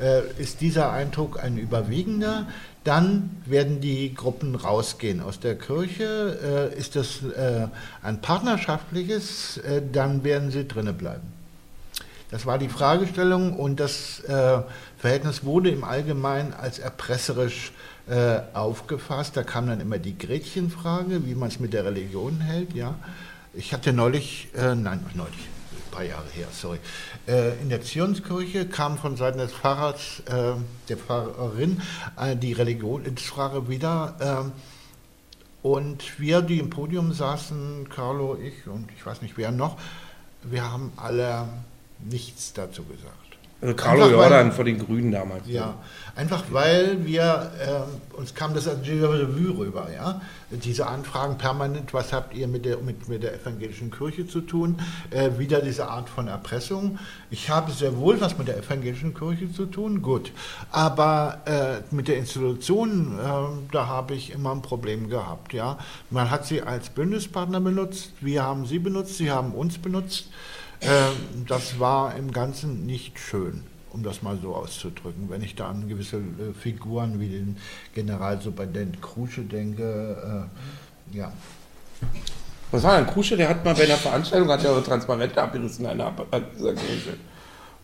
[0.00, 2.46] Äh, ist dieser Eindruck ein überwiegender?
[2.84, 6.70] Dann werden die Gruppen rausgehen aus der Kirche.
[6.74, 7.68] Äh, ist das äh,
[8.02, 11.32] ein partnerschaftliches, äh, dann werden sie drinnen bleiben.
[12.30, 14.62] Das war die Fragestellung und das äh,
[14.98, 17.93] Verhältnis wurde im Allgemeinen als erpresserisch äh,
[18.52, 19.36] aufgefasst.
[19.36, 22.74] Da kam dann immer die Gretchenfrage, wie man es mit der Religion hält.
[22.74, 22.96] Ja.
[23.54, 25.48] Ich hatte neulich, äh, nein, neulich,
[25.94, 26.80] paar Jahre her, sorry.
[27.28, 30.54] Äh, in der Zionskirche kam von Seiten des Pfarrers, äh,
[30.88, 31.80] der Pfarrerin,
[32.18, 34.52] äh, die Religionsfrage wieder.
[35.62, 39.78] Und wir, die im Podium saßen, Carlo, ich und ich weiß nicht wer noch,
[40.42, 41.48] wir haben alle
[42.00, 43.23] nichts dazu gesagt.
[43.64, 45.48] Also Carlo Jordan von den Grünen damals.
[45.48, 45.76] Ja,
[46.14, 50.20] einfach weil wir, äh, uns kam das als Revue rüber, ja.
[50.50, 54.76] Diese Anfragen permanent, was habt ihr mit der, mit, mit der evangelischen Kirche zu tun?
[55.10, 56.98] Äh, wieder diese Art von Erpressung.
[57.30, 60.30] Ich habe sehr wohl was mit der evangelischen Kirche zu tun, gut.
[60.70, 65.78] Aber äh, mit der Institution, äh, da habe ich immer ein Problem gehabt, ja.
[66.10, 70.28] Man hat sie als Bündnispartner benutzt, wir haben sie benutzt, sie haben uns benutzt.
[70.86, 75.30] Ähm, das war im Ganzen nicht schön, um das mal so auszudrücken.
[75.30, 77.56] Wenn ich da an gewisse äh, Figuren wie den
[77.94, 80.48] Generalsuperintendent Krusche denke,
[81.12, 81.32] äh, ja.
[82.70, 83.36] Was war denn Krusche?
[83.36, 87.16] Der hat mal bei einer Veranstaltung, hat ja Transparente abgerissen in einer Kirche.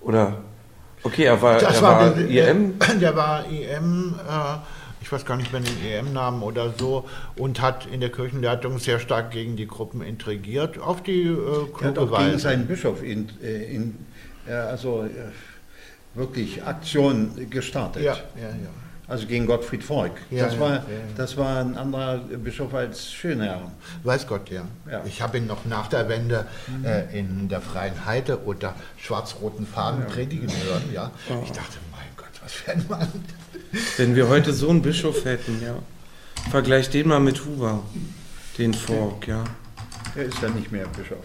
[0.01, 0.39] Oder,
[1.03, 2.75] okay, er war, er war, war der, IM?
[3.01, 4.57] Der war IM, äh,
[5.01, 8.99] ich weiß gar nicht mehr den EM-Namen oder so, und hat in der Kirchenleitung sehr
[8.99, 12.27] stark gegen die Gruppen intrigiert, auf die äh, kluge er hat auch Weise.
[12.27, 13.99] gegen seinen Bischof in, äh, in
[14.47, 15.09] äh, also äh,
[16.15, 18.03] wirklich Aktion gestartet.
[18.03, 18.71] Ja, ja, ja.
[19.09, 20.13] Also gegen Gottfried Volk.
[20.31, 20.83] Ja, das, ja, war, ja,
[21.17, 23.73] das war ein anderer Bischof als Schönherr.
[24.05, 24.63] Weiß Gott, ja.
[25.05, 26.85] Ich habe ihn noch nach der Wende mhm.
[26.85, 30.85] äh, in der Freien Heide unter schwarz-roten Farben predigen hören.
[30.93, 31.11] Ja.
[31.43, 33.09] Ich dachte, mein Gott, was für ein Mann.
[33.97, 35.79] Wenn wir heute so einen Bischof hätten, ja.
[36.51, 37.83] Vergleich den mal mit Huber,
[38.59, 39.45] den Volk, ja.
[40.17, 41.19] Er ist ja nicht mehr Bischof.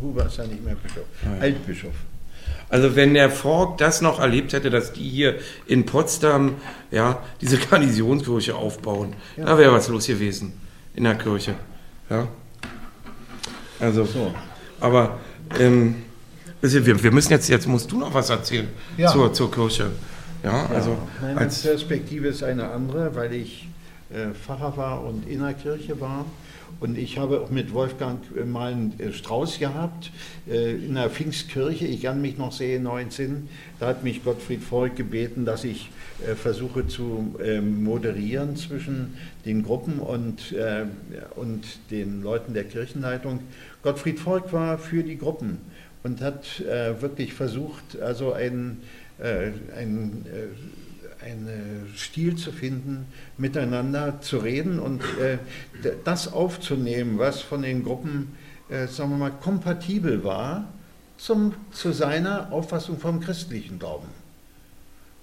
[0.00, 1.04] Huber ist ja nicht mehr Bischof.
[1.40, 1.94] Altbischof.
[2.68, 6.54] Also wenn der Fork das noch erlebt hätte, dass die hier in Potsdam
[6.90, 9.44] ja, diese Garnisonskirche aufbauen, ja.
[9.44, 10.54] da wäre was los gewesen
[10.94, 11.54] in der Kirche.
[12.08, 12.28] Ja.
[13.78, 14.34] Also, so.
[14.80, 15.18] aber
[15.58, 15.96] ähm,
[16.62, 19.10] wir, wir müssen jetzt, jetzt musst du noch was erzählen ja.
[19.10, 19.90] zur, zur Kirche.
[20.42, 23.68] Ja, also Meine als Perspektive ist eine andere, weil ich
[24.12, 26.26] äh, Pfarrer war und in der Kirche war.
[26.80, 30.10] Und ich habe auch mit Wolfgang mal einen äh, Strauß gehabt
[30.50, 31.86] äh, in der Pfingstkirche.
[31.86, 33.48] Ich kann mich noch sehen, 19.
[33.78, 35.90] Da hat mich Gottfried Volk gebeten, dass ich
[36.26, 39.16] äh, versuche zu ähm, moderieren zwischen
[39.46, 40.54] den Gruppen und,
[41.34, 43.40] und den Leuten der Kirchenleitung.
[43.82, 45.58] Gottfried Volk war für die Gruppen
[46.04, 46.62] und hat
[47.00, 48.78] wirklich versucht, also ein,
[49.20, 50.26] ein
[51.24, 53.06] einen Stil zu finden,
[53.38, 55.38] miteinander zu reden und äh,
[56.04, 58.34] das aufzunehmen, was von den Gruppen,
[58.68, 60.68] äh, sagen wir mal, kompatibel war
[61.16, 64.08] zum, zu seiner Auffassung vom christlichen Glauben.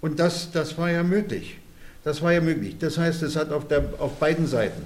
[0.02, 1.58] Und das, das war ja möglich.
[2.04, 2.78] Das war ja möglich.
[2.80, 4.86] Das heißt, es hat auf, der, auf beiden Seiten.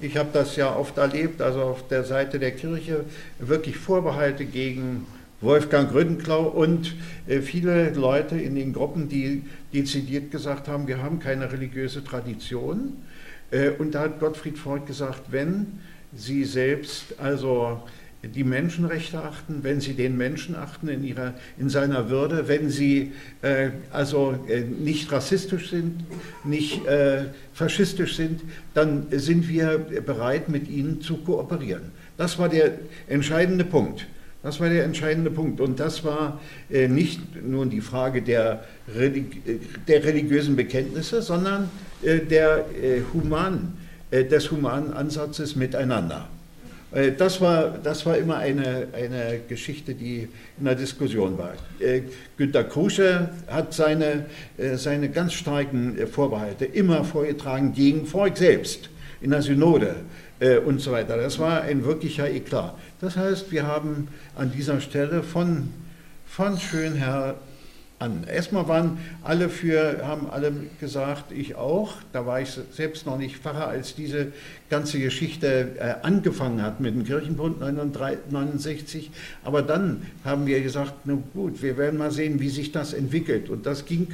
[0.00, 3.04] Ich habe das ja oft erlebt, also auf der Seite der Kirche
[3.38, 5.06] wirklich Vorbehalte gegen
[5.40, 6.96] Wolfgang Rüdenklau und
[7.28, 12.96] äh, viele Leute in den Gruppen, die dezidiert gesagt haben, wir haben keine religiöse Tradition.
[13.52, 15.78] Äh, und da hat Gottfried Freud gesagt, wenn
[16.12, 17.82] Sie selbst also
[18.24, 23.12] die Menschenrechte achten, wenn Sie den Menschen achten in, ihrer, in seiner Würde, wenn Sie
[23.42, 24.44] äh, also
[24.80, 26.04] nicht rassistisch sind,
[26.42, 26.80] nicht
[27.52, 28.40] faschistisch sind,
[28.74, 31.92] dann sind wir bereit, mit Ihnen zu kooperieren.
[32.16, 32.72] Das war der
[33.06, 34.08] entscheidende Punkt.
[34.42, 35.60] Das war der entscheidende Punkt.
[35.60, 38.64] Und das war äh, nicht nur die Frage der,
[38.94, 41.70] Religi der religiösen Bekenntnisse, sondern
[42.02, 43.02] äh, der, äh,
[44.10, 46.28] äh, des humanen Ansatzes miteinander.
[46.92, 50.28] Äh, das war, das war immer eine, eine Geschichte, die
[50.58, 51.54] in der Diskussion war.
[51.80, 52.02] Äh,
[52.36, 54.26] Günter Krusche hat seine,
[54.76, 58.88] seine ganz starken Vorbehalte immer vorgetragen gegen Volk selbst
[59.20, 59.96] in der Synode
[60.64, 61.16] und so weiter.
[61.16, 62.76] Das war ein wirklicher Eklat.
[63.00, 65.68] Das heißt, wir haben an dieser Stelle von,
[66.26, 67.36] von Schönherr
[68.00, 68.24] an.
[68.24, 73.36] Erstmal waren alle für, haben alle gesagt, ich auch, da war ich selbst noch nicht
[73.36, 74.32] Pfarrer, als diese
[74.70, 79.10] ganze Geschichte äh, angefangen hat mit dem Kirchenbund 69.
[79.44, 83.48] Aber dann haben wir gesagt, na gut, wir werden mal sehen, wie sich das entwickelt.
[83.48, 84.08] Und das ging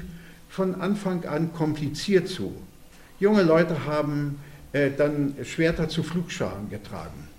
[0.49, 2.55] von Anfang an kompliziert zu.
[3.21, 4.39] Junge Leute haben
[4.73, 7.34] äh, dann Schwerter zu Flugscharen getragen.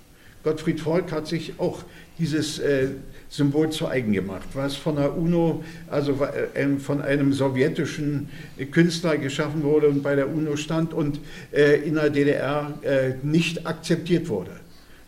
[0.46, 1.82] Gottfried Volk hat sich auch
[2.20, 2.90] dieses äh,
[3.28, 6.12] Symbol zu eigen gemacht, was von der UNO, also
[6.54, 8.28] äh, von einem sowjetischen
[8.70, 11.18] Künstler geschaffen wurde und bei der UNO stand und
[11.52, 14.52] äh, in der DDR äh, nicht akzeptiert wurde,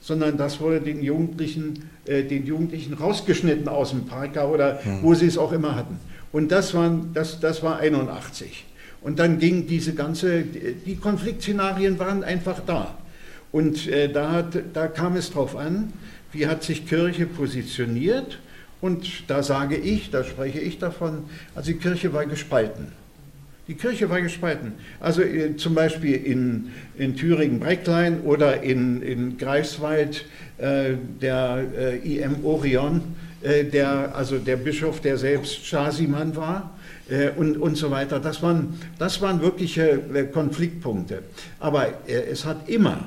[0.00, 5.02] sondern das wurde den Jugendlichen, äh, den Jugendlichen rausgeschnitten aus dem Parker oder mhm.
[5.02, 6.00] wo sie es auch immer hatten.
[6.32, 8.64] Und das, waren, das, das war 81.
[9.02, 12.98] Und dann ging diese ganze, die Konfliktszenarien waren einfach da.
[13.52, 15.92] Und äh, da, hat, da kam es darauf an,
[16.32, 18.38] wie hat sich Kirche positioniert.
[18.80, 21.24] Und da sage ich, da spreche ich davon,
[21.54, 22.92] also die Kirche war gespalten.
[23.66, 24.72] Die Kirche war gespalten.
[25.00, 30.24] Also äh, zum Beispiel in, in Thüringen-Brecklein oder in, in Greifswald
[30.58, 33.02] äh, der äh, IM Orion,
[33.42, 36.78] äh, der, also der Bischof, der selbst Stasi-Mann war.
[37.10, 38.20] Äh, und, und so weiter.
[38.20, 41.22] Das waren, das waren wirkliche äh, Konfliktpunkte.
[41.58, 43.06] Aber es hat immer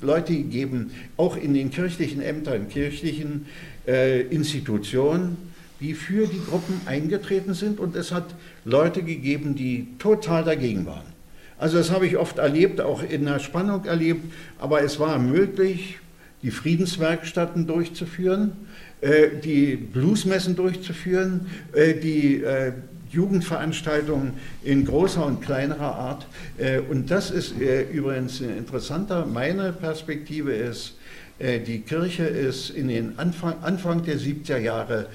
[0.00, 3.46] Leute gegeben, auch in den kirchlichen Ämtern, kirchlichen
[3.86, 5.36] äh, Institutionen,
[5.80, 11.14] die für die Gruppen eingetreten sind und es hat Leute gegeben, die total dagegen waren.
[11.58, 15.98] Also das habe ich oft erlebt, auch in der Spannung erlebt, aber es war möglich,
[16.42, 18.52] die Friedenswerkstätten durchzuführen,
[19.00, 22.72] äh, die Bluesmessen durchzuführen, äh, die äh,
[23.14, 26.26] Jugendveranstaltungen in großer und kleinerer Art.
[26.58, 29.26] Äh, und das ist äh, übrigens interessanter.
[29.26, 30.94] Meine Perspektive ist,
[31.38, 35.06] äh, die Kirche ist in den Anfang, Anfang der 70er Jahre,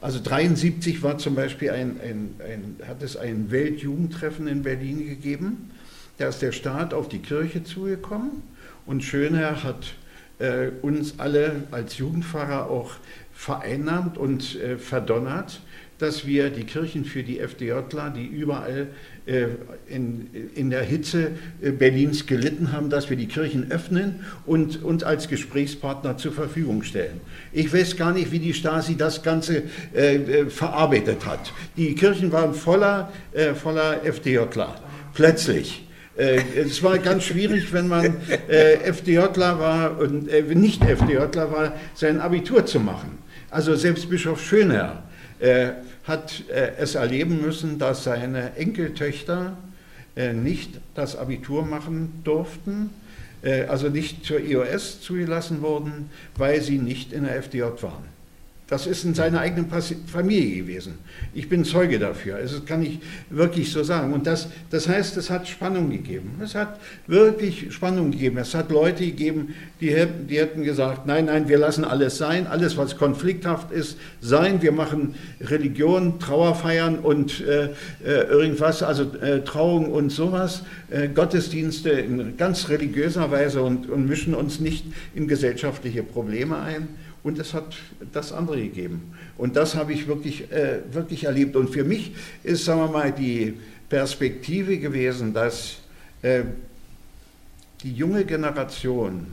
[0.00, 5.70] also 73 war zum Beispiel ein, ein, ein, hat es ein Weltjugendtreffen in Berlin gegeben.
[6.18, 8.42] Da ist der Staat auf die Kirche zugekommen
[8.86, 9.94] und Schönherr hat
[10.82, 12.92] uns alle als Jugendpfarrer auch
[13.32, 15.60] vereinnahmt und verdonnert,
[15.98, 18.88] dass wir die Kirchen für die FDJler, die überall
[19.26, 19.46] äh,
[19.88, 21.32] in, in der Hitze
[21.62, 26.82] äh, Berlins gelitten haben, dass wir die Kirchen öffnen und uns als Gesprächspartner zur Verfügung
[26.82, 27.20] stellen.
[27.52, 29.62] Ich weiß gar nicht, wie die Stasi das Ganze
[29.94, 31.52] äh, verarbeitet hat.
[31.76, 33.12] Die Kirchen waren voller,
[33.60, 34.74] voller FDJler,
[35.14, 35.86] plötzlich.
[36.16, 38.16] es war ganz schwierig, wenn man
[38.48, 43.18] FDJler war und nicht FDJler war, sein Abitur zu machen.
[43.50, 45.02] Also selbst Bischof Schöner
[46.04, 49.56] hat äh, es erleben müssen, dass seine Enkeltöchter
[50.16, 52.90] äh, nicht das Abitur machen durften,
[53.42, 58.15] äh, also nicht zur EOS zugelassen wurden, weil sie nicht in der FDJ waren.
[58.68, 59.70] Das ist in seiner eigenen
[60.08, 60.94] Familie gewesen.
[61.32, 62.38] Ich bin Zeuge dafür.
[62.38, 62.98] Das kann ich
[63.30, 64.12] wirklich so sagen.
[64.12, 66.40] Und das, das heißt, es hat Spannung gegeben.
[66.42, 68.38] Es hat wirklich Spannung gegeben.
[68.38, 69.94] Es hat Leute gegeben, die,
[70.28, 74.60] die hätten gesagt, nein, nein, wir lassen alles sein, alles, was konflikthaft ist, sein.
[74.62, 77.66] Wir machen Religion, Trauerfeiern und äh,
[78.04, 84.08] äh irgendwas, also äh, Trauung und sowas, äh, Gottesdienste in ganz religiöser Weise und, und
[84.08, 86.88] mischen uns nicht in gesellschaftliche Probleme ein
[87.26, 87.74] und es hat
[88.12, 89.12] das andere gegeben.
[89.36, 91.56] Und das habe ich wirklich, äh, wirklich erlebt.
[91.56, 92.12] Und für mich
[92.44, 93.54] ist, sagen wir mal, die
[93.88, 95.78] Perspektive gewesen, dass
[96.22, 96.44] äh,
[97.82, 99.26] die junge Generation,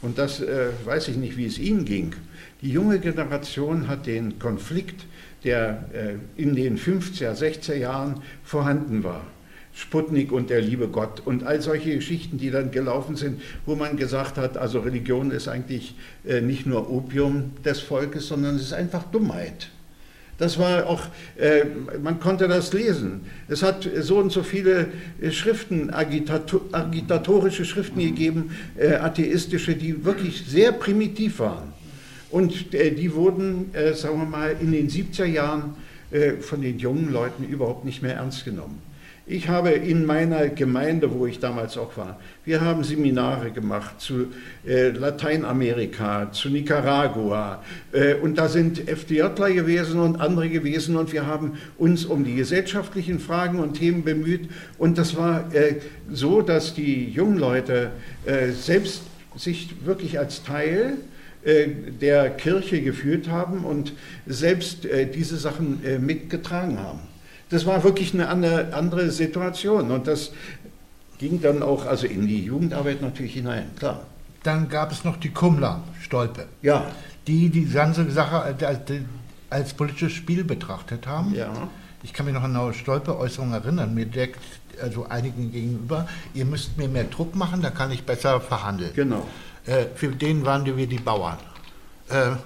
[0.00, 2.14] und das äh, weiß ich nicht, wie es Ihnen ging,
[2.62, 5.04] die junge Generation hat den Konflikt,
[5.44, 9.26] der äh, in den 50er, 60er Jahren vorhanden war,
[9.72, 13.96] Sputnik und der liebe Gott und all solche Geschichten, die dann gelaufen sind, wo man
[13.96, 15.94] gesagt hat, also Religion ist eigentlich
[16.26, 19.68] äh, nicht nur Opium des Volkes, sondern es ist einfach Dummheit.
[20.38, 21.02] Das war auch,
[21.36, 21.64] äh,
[22.02, 23.20] man konnte das lesen.
[23.48, 24.88] Es hat so und so viele
[25.20, 31.72] äh, Schriften, agitatorische Schriften gegeben, atheistische, die wirklich sehr primitiv waren.
[32.30, 35.74] Und die wurden, sagen wir mal, in den 70er Jahren
[36.40, 38.80] von den jungen Leuten überhaupt nicht mehr ernst genommen.
[39.32, 44.26] Ich habe in meiner Gemeinde, wo ich damals auch war, wir haben Seminare gemacht zu
[44.66, 47.62] äh, Lateinamerika, zu Nicaragua
[47.92, 52.34] äh, und da sind FDJler gewesen und andere gewesen und wir haben uns um die
[52.34, 55.76] gesellschaftlichen Fragen und Themen bemüht und das war äh,
[56.10, 57.92] so, dass die jungen Leute
[58.26, 59.04] äh, selbst
[59.36, 60.94] sich wirklich als Teil
[61.44, 61.68] äh,
[62.00, 63.92] der Kirche geführt haben und
[64.26, 67.09] selbst äh, diese Sachen mitgetragen haben.
[67.50, 68.28] Das war wirklich eine
[68.72, 70.32] andere Situation und das
[71.18, 74.04] ging dann auch also in die Jugendarbeit natürlich hinein, klar.
[74.42, 76.46] Dann gab es noch die Kummler, Stolpe.
[76.62, 76.86] Ja.
[77.26, 78.62] Die die ganze Sache als,
[79.50, 81.34] als politisches Spiel betrachtet haben.
[81.34, 81.52] Ja.
[82.02, 83.92] Ich kann mich noch an eine Stolpe-Äußerung erinnern.
[83.94, 84.40] Mir deckt
[84.80, 88.92] also einigen gegenüber, ihr müsst mir mehr Druck machen, da kann ich besser verhandeln.
[88.94, 89.26] Genau.
[89.66, 91.36] Äh, für den waren wir die Bauern.
[92.08, 92.36] Äh, äh,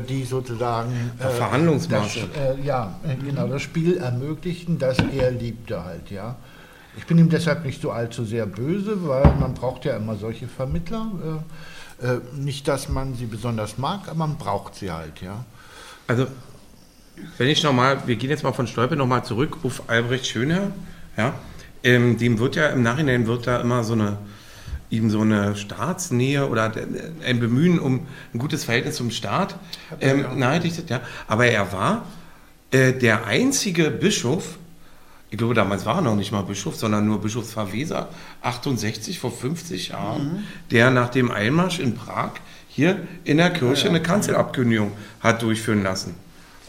[0.00, 2.28] die sozusagen äh, Verhandlungsmasse.
[2.32, 6.36] Das, äh, ja, äh, genau, das Spiel ermöglichten, das er liebte halt, ja.
[6.96, 10.46] Ich bin ihm deshalb nicht so allzu sehr böse, weil man braucht ja immer solche
[10.46, 11.10] Vermittler.
[12.00, 15.44] Äh, äh, nicht, dass man sie besonders mag, aber man braucht sie halt, ja.
[16.06, 16.26] Also,
[17.38, 20.72] wenn ich nochmal, wir gehen jetzt mal von Stolpe nochmal zurück auf Albrecht Schönherr,
[21.16, 21.34] ja.
[21.84, 24.18] Ähm, dem wird ja im Nachhinein wird da immer so eine
[24.92, 26.70] ihm so eine Staatsnähe oder
[27.26, 29.56] ein Bemühen um ein gutes Verhältnis zum Staat
[30.00, 30.90] ähm, nahedichtet.
[30.90, 31.00] Ja.
[31.26, 32.04] Aber er war
[32.70, 34.58] äh, der einzige Bischof,
[35.30, 38.10] ich glaube, damals war er noch nicht mal Bischof, sondern nur Bischofsverweser,
[38.42, 40.44] 68 vor 50 Jahren, mhm.
[40.70, 42.32] der nach dem Einmarsch in Prag
[42.68, 43.96] hier in der Kirche ja, ja.
[43.96, 46.14] eine Kanzelabkündigung hat durchführen lassen.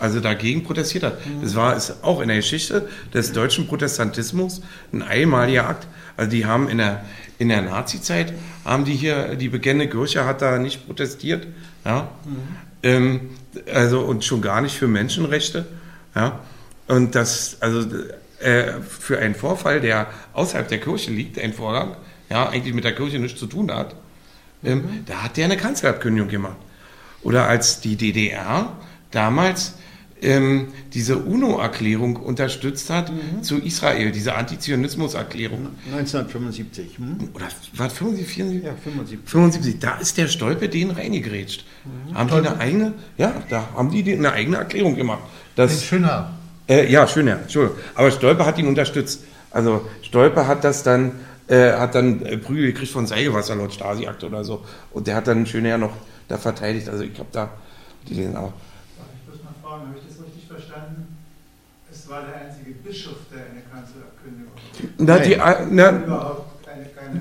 [0.03, 1.25] Also dagegen protestiert hat.
[1.25, 1.43] Mhm.
[1.43, 5.87] Das war ist auch in der Geschichte des deutschen Protestantismus ein einmaliger Akt.
[6.17, 7.05] Also die haben in der,
[7.37, 8.33] in der Nazi-Zeit
[8.65, 11.47] haben die hier, die bekennende Kirche hat da nicht protestiert,
[11.85, 12.09] ja.
[12.25, 12.37] Mhm.
[12.83, 13.21] Ähm,
[13.73, 15.67] also und schon gar nicht für Menschenrechte,
[16.15, 16.41] ja.
[16.89, 17.87] Und das, also
[18.39, 21.95] äh, für einen Vorfall, der außerhalb der Kirche liegt, ein Vorgang,
[22.29, 23.95] ja, eigentlich mit der Kirche nichts zu tun hat,
[24.65, 25.05] ähm, mhm.
[25.05, 26.57] da hat der eine Kanzlerabkündigung gemacht.
[27.21, 28.75] Oder als die DDR
[29.11, 29.75] damals
[30.23, 33.43] ähm, diese UNO-Erklärung unterstützt hat mhm.
[33.43, 35.67] zu Israel, diese Antizionismus-Erklärung.
[35.91, 36.97] 1975.
[36.97, 37.29] Hm?
[37.33, 38.63] Oder war 75, 74?
[38.63, 39.19] Ja, 75.
[39.29, 39.79] 75.
[39.79, 41.65] Da ist der Stolpe denen reingegrätscht.
[41.85, 42.15] Mhm.
[42.15, 45.23] Haben die eine eigene, ja, da haben die eine eigene Erklärung gemacht.
[45.55, 46.31] Das, Schöner.
[46.67, 47.77] Äh, ja, Schöner, Entschuldigung.
[47.95, 49.23] Aber Stolpe hat ihn unterstützt.
[49.51, 51.11] Also Stolpe hat das dann,
[51.47, 54.63] äh, hat dann äh, Prügel gekriegt von Seilwasser laut Stasi-Akte oder so.
[54.91, 55.93] Und der hat dann Schöner noch
[56.27, 56.89] da verteidigt.
[56.89, 57.49] Also ich habe da
[58.07, 58.53] die den auch.
[59.21, 61.17] Ich muss mal fragen, habe ich das richtig verstanden?
[61.91, 64.53] Es war der einzige Bischof, der eine Kanzelabkündigung
[64.97, 65.35] na, die,
[65.71, 66.37] na,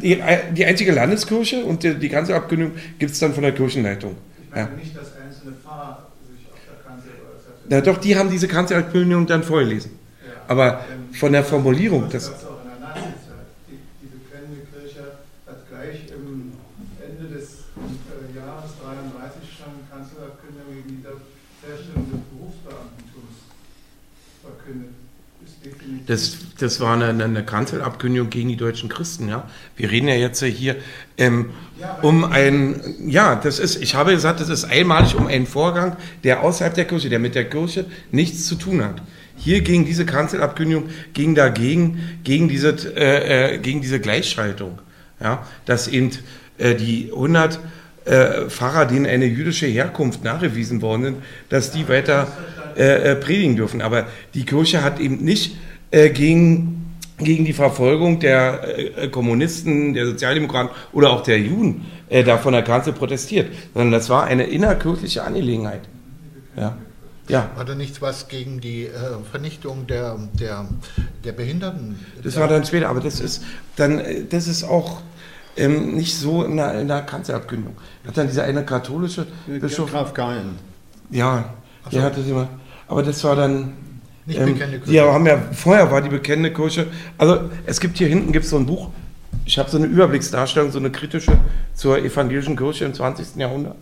[0.00, 4.16] die, äh, die, einzige Landeskirche und die, die Kanzelabkündigung gibt es dann von der Kirchenleitung.
[4.42, 4.76] Ich meine ja.
[4.76, 7.10] nicht, dass einzelne Pfarrer sich auf der Kanzel
[7.68, 9.92] Na doch, die haben diese Kanzlerankündigung dann vorgelesen.
[10.26, 10.32] Ja.
[10.48, 13.48] Aber Ähm, von der Formulierung, Das das, gab es auch in der Nazizeit.
[13.68, 15.04] Die, die bekennende Kirche
[15.46, 16.52] hat gleich im
[17.00, 21.08] Ende des äh, Jahres 33 schon Kanzlerabkündigung gegen die
[21.64, 23.52] Herstellung des Berufsbeamtentums
[24.42, 24.90] verkündet.
[25.44, 29.48] Ist definitiv das, das war eine, eine Kanzelabkündigung gegen die deutschen Christen, ja.
[29.76, 30.76] Wir reden ja jetzt hier
[31.18, 31.50] ähm,
[32.02, 36.42] um ein, ja, das ist, ich habe gesagt, das ist einmalig um einen Vorgang, der
[36.42, 39.02] außerhalb der Kirche, der mit der Kirche nichts zu tun hat.
[39.36, 44.78] Hier gegen diese Kanzelabkündigung, ging dagegen, gegen diese, äh, äh, gegen diese Gleichschaltung,
[45.20, 46.10] ja, dass eben
[46.58, 47.58] äh, die 100
[48.04, 51.16] äh, Pfarrer, denen eine jüdische Herkunft nachgewiesen worden sind,
[51.48, 52.28] dass die weiter
[52.76, 53.82] äh, äh, predigen dürfen.
[53.82, 55.56] Aber die Kirche hat eben nicht
[55.92, 62.24] äh, gegen, gegen die Verfolgung der äh, Kommunisten, der Sozialdemokraten oder auch der Juden äh,
[62.24, 65.82] da von der Kanzel protestiert, sondern das war eine innerkirchliche Angelegenheit.
[66.56, 66.76] Ja.
[67.28, 68.90] Ja, War da nichts was gegen die äh,
[69.30, 70.66] Vernichtung der, der,
[71.24, 71.98] der Behinderten?
[72.22, 73.44] das war dann später, aber das ist
[73.76, 75.00] dann, äh, das ist auch
[75.56, 77.76] ähm, nicht so in der, in der Kanzelabkündigung.
[78.06, 80.58] Hat dann dieser eine katholische Bischof, Graf Gallen.
[81.10, 81.54] ja,
[81.92, 82.06] der so.
[82.06, 82.48] hatte sie mal,
[82.88, 83.72] aber das war dann,
[84.26, 85.12] Nicht ähm, bekannte die Kirche.
[85.12, 86.86] haben ja, vorher war die bekennende Kirche,
[87.18, 88.90] also es gibt hier hinten gibt's so ein Buch,
[89.44, 91.36] ich habe so eine Überblicksdarstellung, so eine kritische
[91.74, 93.36] zur evangelischen Kirche im 20.
[93.36, 93.76] Jahrhundert.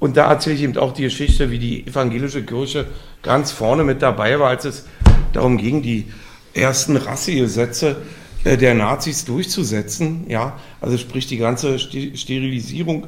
[0.00, 2.86] Und da erzähle ich eben auch die Geschichte, wie die evangelische Kirche
[3.22, 4.86] ganz vorne mit dabei war, als es
[5.32, 6.06] darum ging, die
[6.54, 7.96] ersten Rassegesetze
[8.44, 10.24] äh, der Nazis durchzusetzen.
[10.28, 13.06] Ja, also sprich die ganze Sterilisierung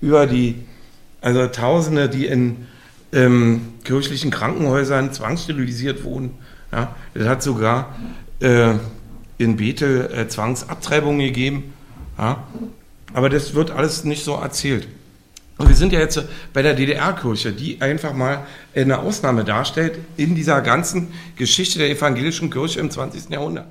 [0.00, 0.56] über die,
[1.20, 2.66] also Tausende, die in
[3.12, 6.32] ähm, kirchlichen Krankenhäusern zwangssterilisiert wurden.
[6.72, 7.96] Ja, das hat sogar
[8.40, 8.74] äh,
[9.38, 11.72] in Bethel äh, Zwangsabtreibungen gegeben.
[12.18, 12.44] Ja,
[13.12, 14.86] aber das wird alles nicht so erzählt.
[15.58, 16.22] Und wir sind ja jetzt
[16.54, 22.48] bei der DDR-Kirche, die einfach mal eine Ausnahme darstellt in dieser ganzen Geschichte der evangelischen
[22.48, 23.28] Kirche im 20.
[23.28, 23.66] Jahrhundert.